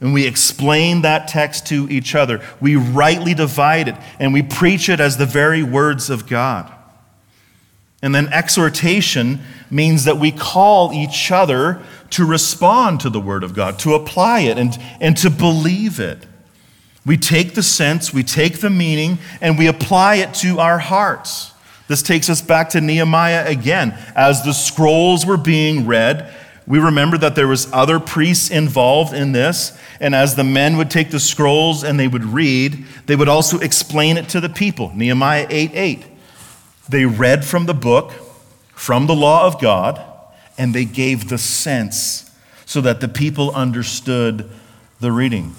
[0.00, 2.42] And we explain that text to each other.
[2.60, 6.72] We rightly divide it and we preach it as the very words of God.
[8.02, 13.54] And then exhortation means that we call each other to respond to the Word of
[13.54, 16.26] God, to apply it, and, and to believe it.
[17.06, 21.52] We take the sense, we take the meaning, and we apply it to our hearts.
[21.86, 23.98] This takes us back to Nehemiah again.
[24.16, 26.32] As the scrolls were being read,
[26.66, 30.90] we remember that there was other priests involved in this, and as the men would
[30.90, 34.90] take the scrolls and they would read, they would also explain it to the people.
[34.94, 36.06] Nehemiah 8 8.
[36.88, 38.12] They read from the book,
[38.72, 40.02] from the law of God,
[40.56, 42.30] and they gave the sense
[42.64, 44.48] so that the people understood
[45.00, 45.54] the reading.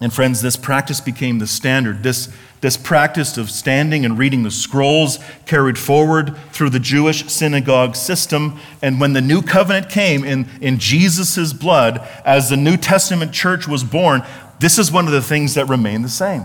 [0.00, 2.02] And friends, this practice became the standard.
[2.02, 2.28] This,
[2.60, 8.58] this practice of standing and reading the scrolls carried forward through the Jewish synagogue system.
[8.82, 13.68] And when the new covenant came in, in Jesus' blood, as the New Testament church
[13.68, 14.22] was born,
[14.58, 16.44] this is one of the things that remained the same.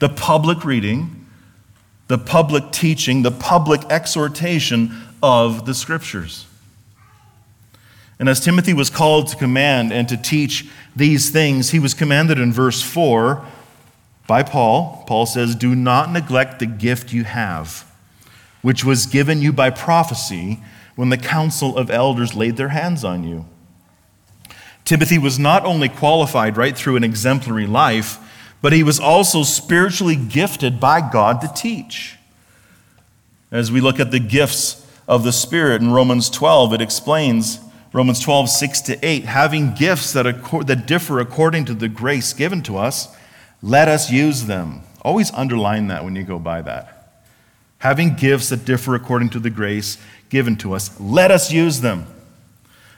[0.00, 1.18] The public reading
[2.08, 4.90] the public teaching, the public exhortation
[5.22, 6.46] of the scriptures.
[8.18, 12.38] And as Timothy was called to command and to teach these things, he was commanded
[12.38, 13.44] in verse 4
[14.26, 15.04] by Paul.
[15.06, 17.90] Paul says, Do not neglect the gift you have,
[18.60, 20.60] which was given you by prophecy
[20.96, 23.46] when the council of elders laid their hands on you.
[24.84, 28.18] Timothy was not only qualified right through an exemplary life,
[28.60, 32.16] but he was also spiritually gifted by God to teach.
[33.52, 37.60] As we look at the gifts of the Spirit in Romans 12, it explains
[37.92, 40.24] Romans 12, 6 to 8, having gifts that,
[40.66, 43.14] that differ according to the grace given to us,
[43.62, 44.82] let us use them.
[45.02, 47.22] Always underline that when you go by that.
[47.78, 49.96] Having gifts that differ according to the grace
[50.28, 52.06] given to us, let us use them.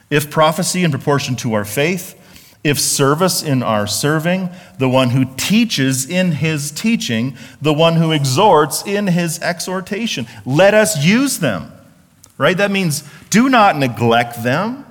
[0.09, 2.17] If prophecy in proportion to our faith,
[2.65, 8.11] if service in our serving, the one who teaches in his teaching, the one who
[8.11, 11.71] exhorts in his exhortation, let us use them
[12.41, 12.57] right?
[12.57, 14.87] That means do not neglect them.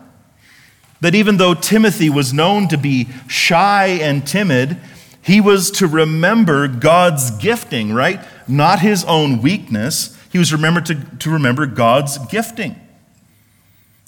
[1.02, 4.78] That even though Timothy was known to be shy and timid,
[5.24, 8.20] he was to remember God's gifting, right?
[8.48, 10.16] Not his own weakness.
[10.32, 12.76] He was remembered to, to remember God's gifting.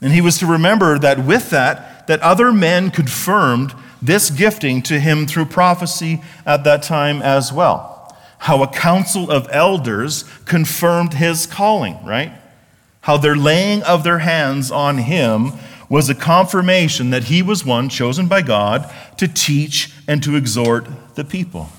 [0.03, 3.73] And he was to remember that with that, that other men confirmed
[4.03, 8.15] this gifting to him through prophecy at that time as well.
[8.37, 12.33] How a council of elders confirmed his calling, right?
[13.01, 15.53] How their laying of their hands on him
[15.89, 20.87] was a confirmation that he was one chosen by God to teach and to exhort
[21.15, 21.69] the people.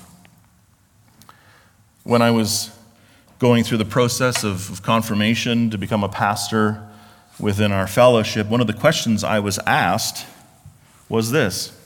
[2.03, 2.69] When I was
[3.39, 6.87] going through the process of, confirmation to become a pastor
[7.39, 10.27] within our fellowship, one of the questions I was asked
[11.09, 11.77] was this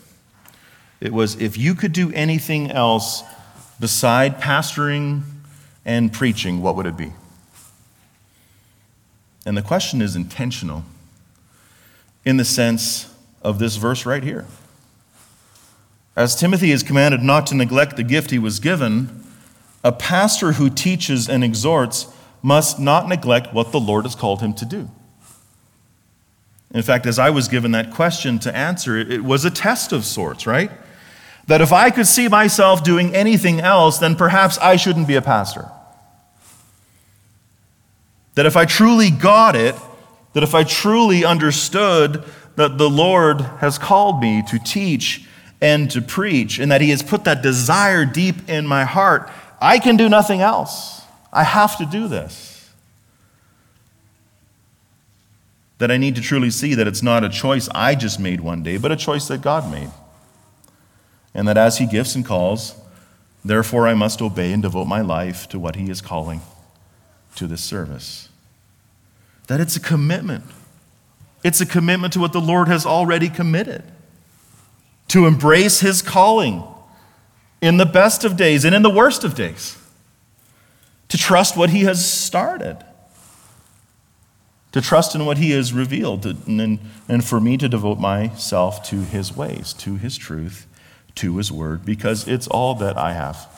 [0.99, 3.23] it was if you could do anything else
[3.79, 5.21] beside pastoring
[5.85, 7.13] and preaching, what would it be?
[9.47, 10.83] And the question is intentional
[12.25, 13.09] in the sense
[13.41, 14.45] of this verse right here.
[16.17, 19.23] As Timothy is commanded not to neglect the gift he was given,
[19.85, 22.07] a pastor who teaches and exhorts
[22.41, 24.91] must not neglect what the Lord has called him to do.
[26.73, 30.03] In fact, as I was given that question to answer, it was a test of
[30.03, 30.71] sorts, right?
[31.45, 35.21] That if I could see myself doing anything else, then perhaps I shouldn't be a
[35.21, 35.71] pastor.
[38.38, 39.73] That if I truly got it,
[40.33, 42.23] that if I truly understood
[42.55, 45.25] that the Lord has called me to teach
[45.59, 49.27] and to preach, and that He has put that desire deep in my heart,
[49.59, 51.01] I can do nothing else.
[51.33, 52.69] I have to do this.
[55.79, 58.61] That I need to truly see that it's not a choice I just made one
[58.61, 59.89] day, but a choice that God made.
[61.33, 62.75] And that as He gifts and calls,
[63.43, 66.41] therefore I must obey and devote my life to what He is calling
[67.38, 68.29] to this service.
[69.47, 70.43] That it's a commitment.
[71.43, 73.83] It's a commitment to what the Lord has already committed
[75.09, 76.63] to embrace His calling
[77.61, 79.77] in the best of days and in the worst of days,
[81.07, 82.77] to trust what He has started,
[84.73, 89.01] to trust in what He has revealed, and, and for me to devote myself to
[89.01, 90.67] His ways, to His truth,
[91.15, 93.57] to His word, because it's all that I have.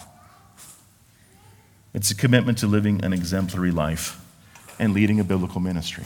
[2.00, 4.26] It's a commitment to living an exemplary life
[4.80, 6.06] and leading a biblical ministry.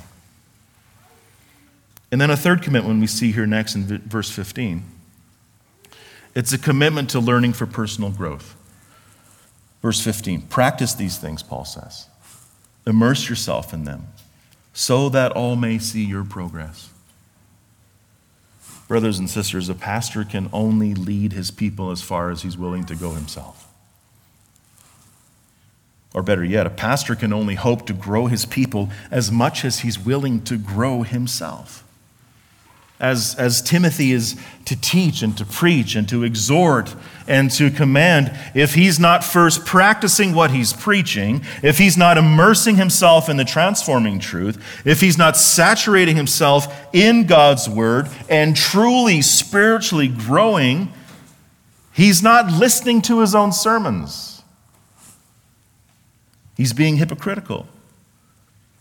[2.12, 4.84] And then a third commitment we see here next in verse 15
[6.34, 8.56] it's a commitment to learning for personal growth.
[9.84, 12.08] Verse 15 practice these things, Paul says.
[12.88, 14.08] Immerse yourself in them
[14.74, 16.90] so that all may see your progress.
[18.88, 22.84] Brothers and sisters, a pastor can only lead his people as far as he's willing
[22.86, 23.68] to go himself.
[26.14, 29.80] Or better yet, a pastor can only hope to grow his people as much as
[29.80, 31.84] he's willing to grow himself.
[33.00, 36.96] As, as Timothy is to teach and to preach and to exhort
[37.28, 42.76] and to command, if he's not first practicing what he's preaching, if he's not immersing
[42.76, 49.22] himself in the transforming truth, if he's not saturating himself in God's word and truly
[49.22, 50.94] spiritually growing,
[51.92, 54.33] he's not listening to his own sermons.
[56.56, 57.68] He's being hypocritical.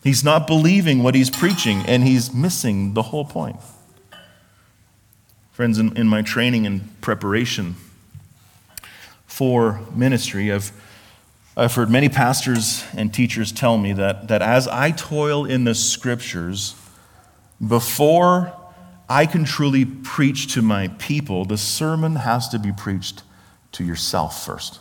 [0.02, 3.56] He's not believing what he's preaching, and he's missing the whole point.
[5.52, 7.76] Friends, in, in my training and preparation
[9.26, 10.72] for ministry, I've,
[11.56, 15.74] I've heard many pastors and teachers tell me that, that as I toil in the
[15.74, 16.74] scriptures,
[17.64, 18.52] before
[19.08, 23.22] I can truly preach to my people, the sermon has to be preached
[23.72, 24.80] to yourself first.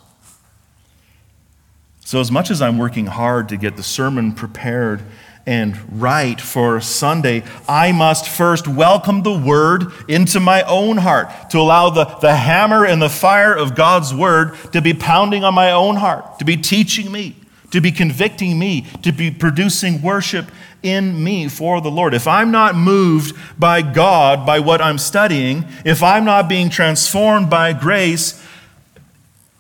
[2.04, 5.02] So, as much as I'm working hard to get the sermon prepared
[5.46, 11.60] and right for Sunday, I must first welcome the Word into my own heart, to
[11.60, 15.72] allow the, the hammer and the fire of God's Word to be pounding on my
[15.72, 17.36] own heart, to be teaching me,
[17.72, 20.52] to be convicting me, to be producing worship
[20.84, 22.14] in me for the Lord.
[22.14, 27.50] If I'm not moved by God, by what I'm studying, if I'm not being transformed
[27.50, 28.44] by grace,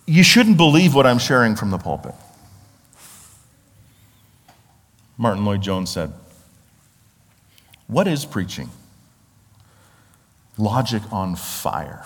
[0.05, 2.15] you shouldn't believe what I'm sharing from the pulpit.
[5.17, 6.11] Martyn Lloyd-Jones said,
[7.87, 8.69] What is preaching?
[10.57, 12.05] logic on fire.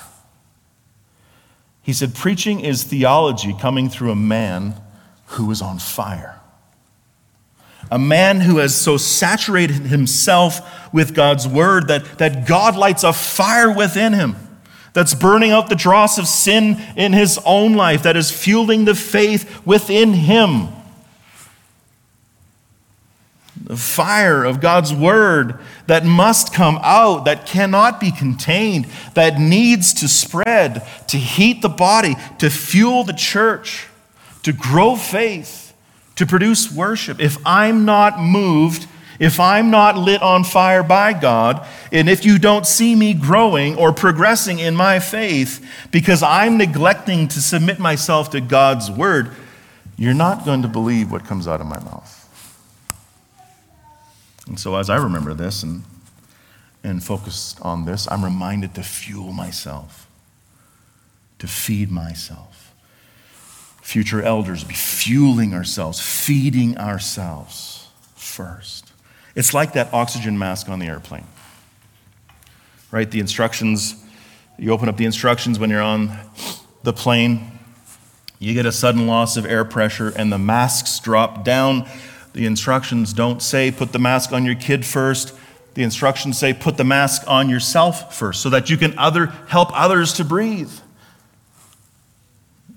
[1.82, 4.76] He said, Preaching is theology coming through a man
[5.28, 6.40] who is on fire.
[7.92, 13.14] A man who has so saturated himself with God's word that, that God lights a
[13.14, 14.36] fire within him
[14.94, 18.96] that's burning out the dross of sin in his own life, that is fueling the
[18.96, 20.70] faith within him.
[23.66, 28.86] The fire of God's word that must come out, that cannot be contained,
[29.16, 33.88] that needs to spread, to heat the body, to fuel the church,
[34.44, 35.74] to grow faith,
[36.16, 37.20] to produce worship.
[37.20, 38.88] If I'm not moved,
[39.20, 43.78] if I'm not lit on fire by God, and if you don't see me growing
[43.78, 49.32] or progressing in my faith because I'm neglecting to submit myself to God's word,
[49.98, 52.15] you're not going to believe what comes out of my mouth.
[54.48, 55.84] And so, as I remember this and,
[56.84, 60.08] and focus on this, I'm reminded to fuel myself,
[61.40, 62.74] to feed myself.
[63.82, 68.92] Future elders be fueling ourselves, feeding ourselves first.
[69.36, 71.26] It's like that oxygen mask on the airplane,
[72.92, 73.10] right?
[73.10, 73.96] The instructions,
[74.58, 76.18] you open up the instructions when you're on
[76.84, 77.52] the plane,
[78.40, 81.88] you get a sudden loss of air pressure, and the masks drop down
[82.36, 85.34] the instructions don't say put the mask on your kid first.
[85.74, 89.70] The instructions say put the mask on yourself first so that you can other, help
[89.72, 90.72] others to breathe.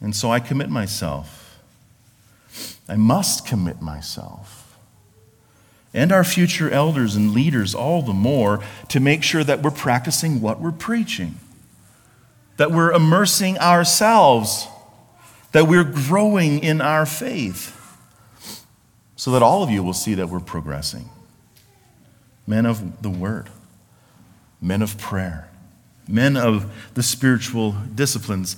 [0.00, 1.60] And so I commit myself.
[2.88, 4.76] I must commit myself.
[5.92, 10.40] And our future elders and leaders, all the more, to make sure that we're practicing
[10.40, 11.34] what we're preaching,
[12.58, 14.68] that we're immersing ourselves,
[15.50, 17.74] that we're growing in our faith
[19.18, 21.10] so that all of you will see that we're progressing.
[22.46, 23.50] Men of the Word,
[24.62, 25.50] men of prayer,
[26.06, 28.56] men of the spiritual disciplines,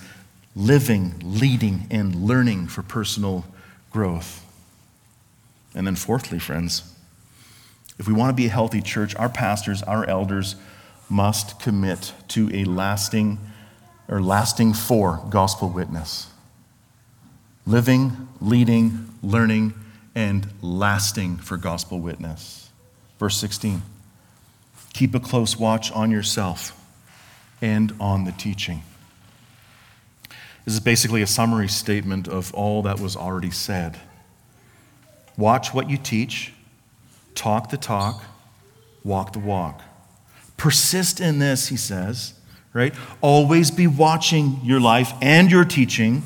[0.55, 3.47] living, leading, and learning for personal
[3.91, 4.45] growth.
[5.75, 6.95] And then, fourthly, friends,
[7.99, 10.57] if we want to be a healthy church, our pastors, our elders
[11.09, 13.39] must commit to a lasting
[14.09, 16.27] or lasting for gospel witness.
[17.67, 19.73] Living, leading, learning,
[20.15, 22.71] and lasting for gospel witness.
[23.19, 23.83] Verse 16
[24.93, 26.77] Keep a close watch on yourself
[27.63, 28.83] and on the teaching.
[30.65, 33.99] This is basically a summary statement of all that was already said.
[35.37, 36.53] Watch what you teach,
[37.35, 38.23] talk the talk,
[39.05, 39.83] walk the walk.
[40.57, 42.35] Persist in this, he says,
[42.75, 42.95] right?
[43.23, 46.23] Always be watching your life and your teaching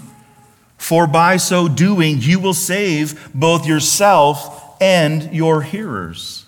[0.78, 6.46] for by so doing, you will save both yourself and your hearers.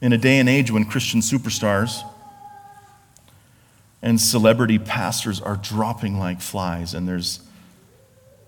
[0.00, 2.02] In a day and age when Christian superstars
[4.02, 7.40] and celebrity pastors are dropping like flies, and there's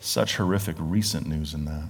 [0.00, 1.88] such horrific recent news in that.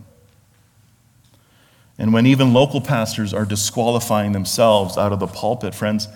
[1.99, 6.09] And when even local pastors are disqualifying themselves out of the pulpit, friends,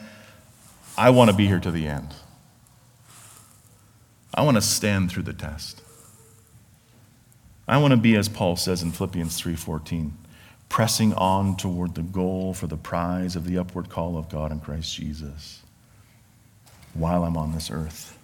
[0.97, 2.15] I want to be here to the end.
[4.41, 5.83] I want to stand through the test.
[7.69, 10.13] I want to be as Paul says in Philippians 3:14,
[10.71, 14.61] pressing on toward the goal for the prize of the upward call of God in
[14.61, 15.61] Christ Jesus
[16.95, 18.17] while I'm on this earth.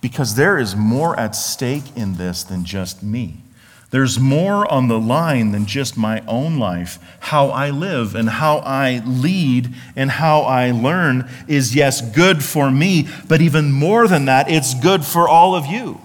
[0.00, 3.44] Because there is more at stake in this than just me.
[3.90, 6.98] There's more on the line than just my own life.
[7.18, 12.70] How I live and how I lead and how I learn is, yes, good for
[12.70, 16.00] me, but even more than that, it's good for all of you.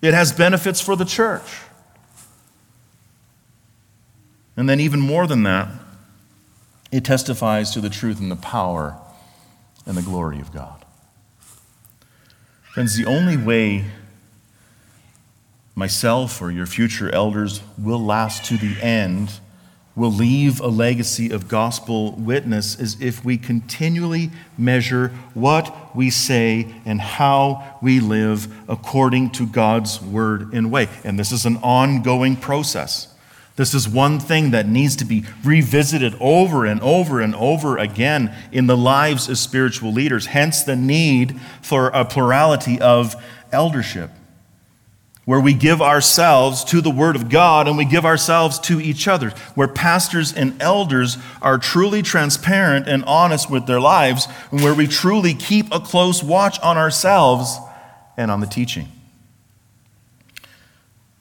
[0.00, 1.60] It has benefits for the church.
[4.56, 5.68] And then, even more than that,
[6.90, 8.98] it testifies to the truth and the power
[9.86, 10.84] and the glory of God.
[12.74, 13.86] Friends, the only way
[15.74, 19.40] myself or your future elders will last to the end,
[19.94, 26.74] will leave a legacy of gospel witness, is if we continually measure what we say
[26.84, 30.88] and how we live according to God's word and way.
[31.04, 33.08] And this is an ongoing process.
[33.56, 38.34] This is one thing that needs to be revisited over and over and over again
[38.50, 43.14] in the lives of spiritual leaders, hence the need for a plurality of
[43.52, 44.10] eldership
[45.24, 49.06] where we give ourselves to the Word of God and we give ourselves to each
[49.06, 54.74] other, where pastors and elders are truly transparent and honest with their lives, and where
[54.74, 57.56] we truly keep a close watch on ourselves
[58.16, 58.88] and on the teaching.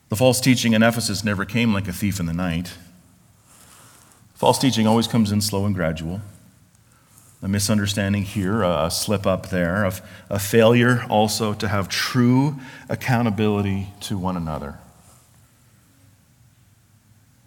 [0.10, 2.74] The false teaching in Ephesus never came like a thief in the night.
[4.34, 6.22] False teaching always comes in slow and gradual.
[7.44, 13.88] A misunderstanding here, a slip up there, of a failure also to have true accountability
[14.02, 14.78] to one another.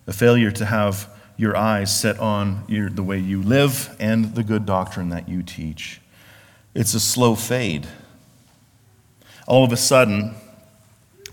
[0.07, 4.43] A failure to have your eyes set on your, the way you live and the
[4.43, 6.01] good doctrine that you teach.
[6.75, 7.87] It's a slow fade.
[9.47, 10.35] All of a sudden,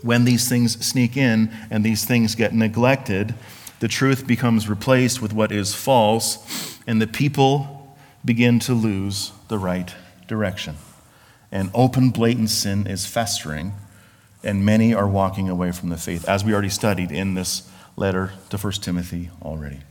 [0.04, 3.34] when these things sneak in and these things get neglected,
[3.80, 7.81] the truth becomes replaced with what is false, and the people
[8.24, 9.94] begin to lose the right
[10.28, 10.78] direction.
[11.52, 13.74] And open, blatant sin is festering,
[14.44, 18.32] and many are walking away from the faith, as we already studied in this letter
[18.50, 19.82] to 1 Timothy already.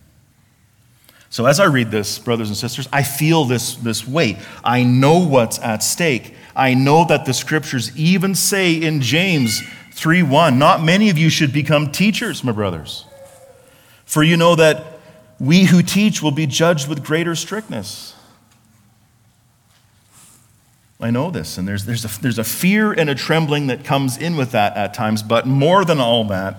[1.29, 4.39] So, as I read this, brothers and sisters, I feel this, this weight.
[4.65, 6.35] I know what's at stake.
[6.57, 9.63] I know that the scriptures even say in James
[9.93, 13.05] 3 1, not many of you should become teachers, my brothers.
[14.05, 14.85] For you know that
[15.39, 18.15] we who teach will be judged with greater strictness.
[21.03, 24.19] I know this, and there's, there's, a, there's a fear and a trembling that comes
[24.19, 26.57] in with that at times, but more than all that,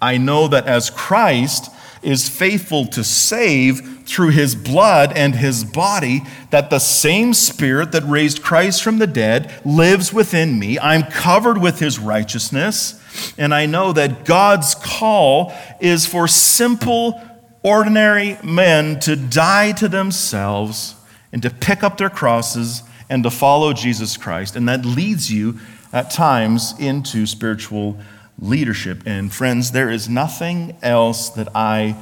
[0.00, 1.70] I know that as Christ
[2.02, 8.04] is faithful to save through his blood and his body, that the same Spirit that
[8.04, 10.78] raised Christ from the dead lives within me.
[10.78, 13.02] I'm covered with his righteousness,
[13.36, 17.20] and I know that God's call is for simple,
[17.62, 20.94] ordinary men to die to themselves
[21.32, 24.56] and to pick up their crosses and to follow Jesus Christ.
[24.56, 25.58] And that leads you
[25.92, 27.98] at times into spiritual
[28.38, 29.02] leadership.
[29.06, 31.96] And friends, there is nothing else that I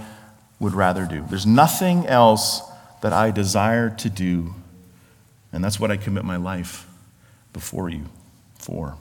[0.58, 1.24] would rather do.
[1.28, 2.62] There's nothing else
[3.02, 4.54] that I desire to do.
[5.52, 6.86] And that's what I commit my life
[7.52, 8.06] before you
[8.58, 8.96] for.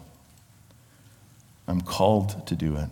[1.67, 2.89] I'm called to do it,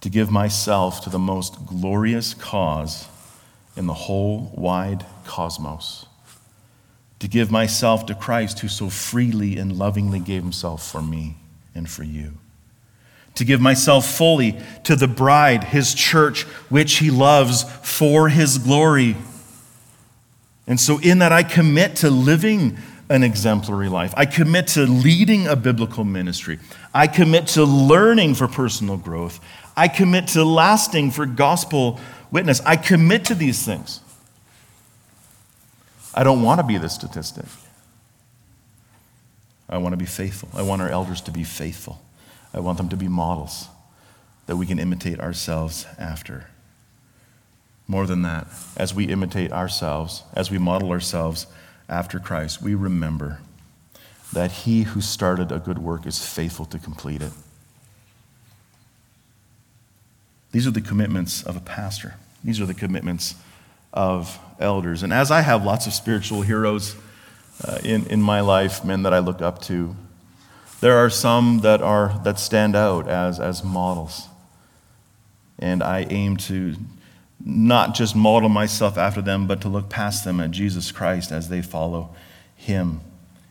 [0.00, 3.06] to give myself to the most glorious cause
[3.76, 6.06] in the whole wide cosmos,
[7.22, 11.36] to give myself to Christ who so freely and lovingly gave himself for me
[11.72, 12.32] and for you
[13.36, 19.16] to give myself fully to the bride, his church, which he loves for his glory.
[20.66, 22.76] And so, in that, I commit to living
[23.08, 24.12] an exemplary life.
[24.16, 26.58] I commit to leading a biblical ministry.
[26.92, 29.40] I commit to learning for personal growth.
[29.76, 32.00] I commit to lasting for gospel
[32.30, 32.60] witness.
[32.66, 34.01] I commit to these things.
[36.14, 37.46] I don't want to be the statistic.
[39.68, 40.50] I want to be faithful.
[40.54, 42.02] I want our elders to be faithful.
[42.52, 43.68] I want them to be models
[44.46, 46.48] that we can imitate ourselves after.
[47.88, 48.46] More than that,
[48.76, 51.46] as we imitate ourselves, as we model ourselves
[51.88, 53.40] after Christ, we remember
[54.32, 57.32] that he who started a good work is faithful to complete it.
[60.52, 62.14] These are the commitments of a pastor.
[62.44, 63.34] These are the commitments
[63.92, 65.02] of elders.
[65.02, 66.96] And as I have lots of spiritual heroes
[67.64, 69.96] uh, in, in my life, men that I look up to,
[70.80, 74.28] there are some that, are, that stand out as, as models.
[75.58, 76.74] And I aim to
[77.44, 81.48] not just model myself after them, but to look past them at Jesus Christ as
[81.48, 82.14] they follow
[82.56, 83.00] him.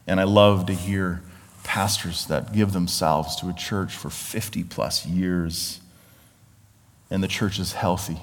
[0.08, 1.22] And I love to hear
[1.64, 5.80] pastors that give themselves to a church for 50 plus years,
[7.10, 8.20] and the church is healthy.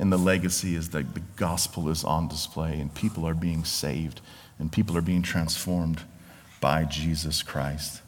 [0.00, 4.22] And the legacy is that the gospel is on display, and people are being saved,
[4.58, 6.00] and people are being transformed
[6.58, 8.00] by Jesus Christ.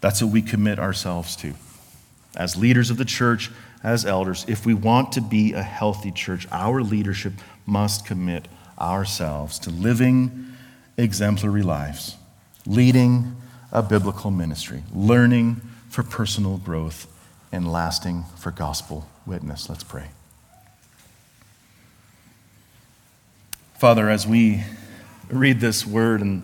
[0.00, 1.54] That's what we commit ourselves to.
[2.36, 3.50] As leaders of the church,
[3.82, 7.32] as elders, if we want to be a healthy church, our leadership
[7.66, 8.46] must commit
[8.78, 10.52] ourselves to living
[10.96, 12.16] exemplary lives,
[12.66, 13.34] leading
[13.72, 17.08] a biblical ministry, learning for personal growth,
[17.50, 19.68] and lasting for gospel witness.
[19.68, 20.10] Let's pray.
[23.78, 24.64] Father, as we
[25.28, 26.42] read this word and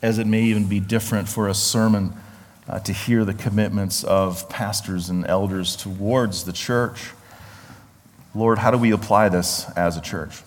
[0.00, 2.14] as it may even be different for a sermon
[2.66, 7.10] uh, to hear the commitments of pastors and elders towards the church.
[8.34, 10.40] Lord, how do we apply this as a church?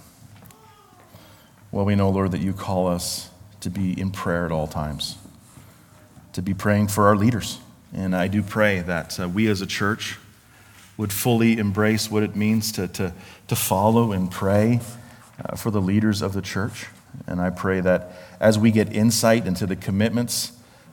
[1.72, 3.30] Well, we know, Lord, that you call us
[3.60, 5.16] to be in prayer at all times,
[6.34, 7.60] to be praying for our leaders.
[7.94, 10.18] And I do pray that uh, we as a church
[10.98, 13.14] would fully embrace what it means to, to,
[13.48, 14.80] to follow and pray
[15.44, 16.88] uh, for the leaders of the church.
[17.28, 20.52] And I pray that as we get insight into the commitments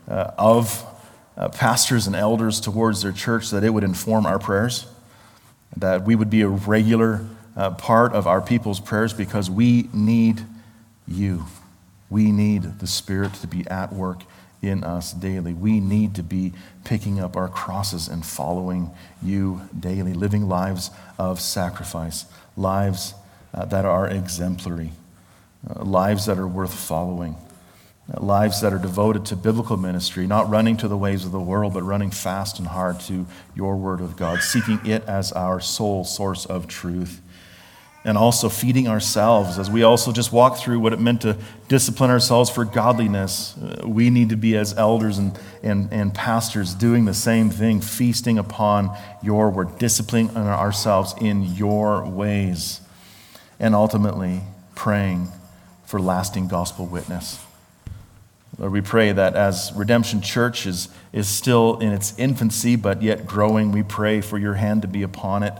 [0.09, 0.85] uh, of
[1.37, 4.87] uh, pastors and elders towards their church, that it would inform our prayers,
[5.77, 7.27] that we would be a regular
[7.57, 10.43] uh, part of our people's prayers because we need
[11.07, 11.45] you.
[12.11, 14.23] We need the Spirit to be at work
[14.61, 15.53] in us daily.
[15.53, 16.53] We need to be
[16.85, 18.91] picking up our crosses and following
[19.23, 22.27] you daily, living lives of sacrifice,
[22.57, 23.15] lives
[23.55, 24.93] uh, that are exemplary,
[25.69, 27.37] uh, lives that are worth following,
[28.13, 31.41] uh, lives that are devoted to biblical ministry, not running to the ways of the
[31.41, 35.61] world, but running fast and hard to your word of God, seeking it as our
[35.61, 37.21] sole source of truth
[38.05, 41.37] and also feeding ourselves as we also just walk through what it meant to
[41.69, 43.57] discipline ourselves for godliness.
[43.57, 47.81] Uh, we need to be, as elders and, and, and pastors, doing the same thing,
[47.81, 52.81] feasting upon your word, disciplining ourselves in your ways,
[53.63, 54.43] and ultimately
[54.75, 55.29] praying
[55.87, 57.39] for lasting gospel witness.
[58.59, 63.27] Lord, we pray that as Redemption Church is, is still in its infancy, but yet
[63.27, 65.55] growing, we pray for your hand to be upon it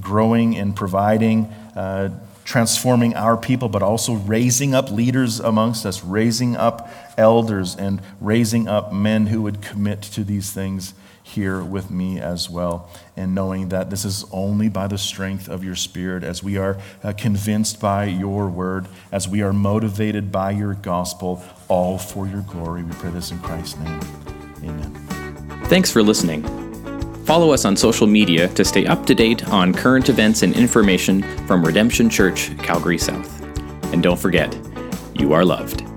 [0.00, 1.44] growing and providing,
[1.76, 2.08] uh,
[2.44, 8.66] transforming our people, but also raising up leaders amongst us, raising up elders, and raising
[8.66, 10.94] up men who would commit to these things
[11.32, 12.88] here with me as well.
[13.16, 16.78] And knowing that this is only by the strength of your Spirit, as we are
[17.02, 22.42] uh, convinced by your word, as we are motivated by your gospel, all for your
[22.42, 22.82] glory.
[22.82, 24.00] We pray this in Christ's name.
[24.62, 24.94] Amen.
[25.66, 26.42] Thanks for listening.
[27.24, 31.22] Follow us on social media to stay up to date on current events and information
[31.46, 33.40] from Redemption Church, Calgary South.
[33.92, 34.56] And don't forget,
[35.14, 35.91] you are loved.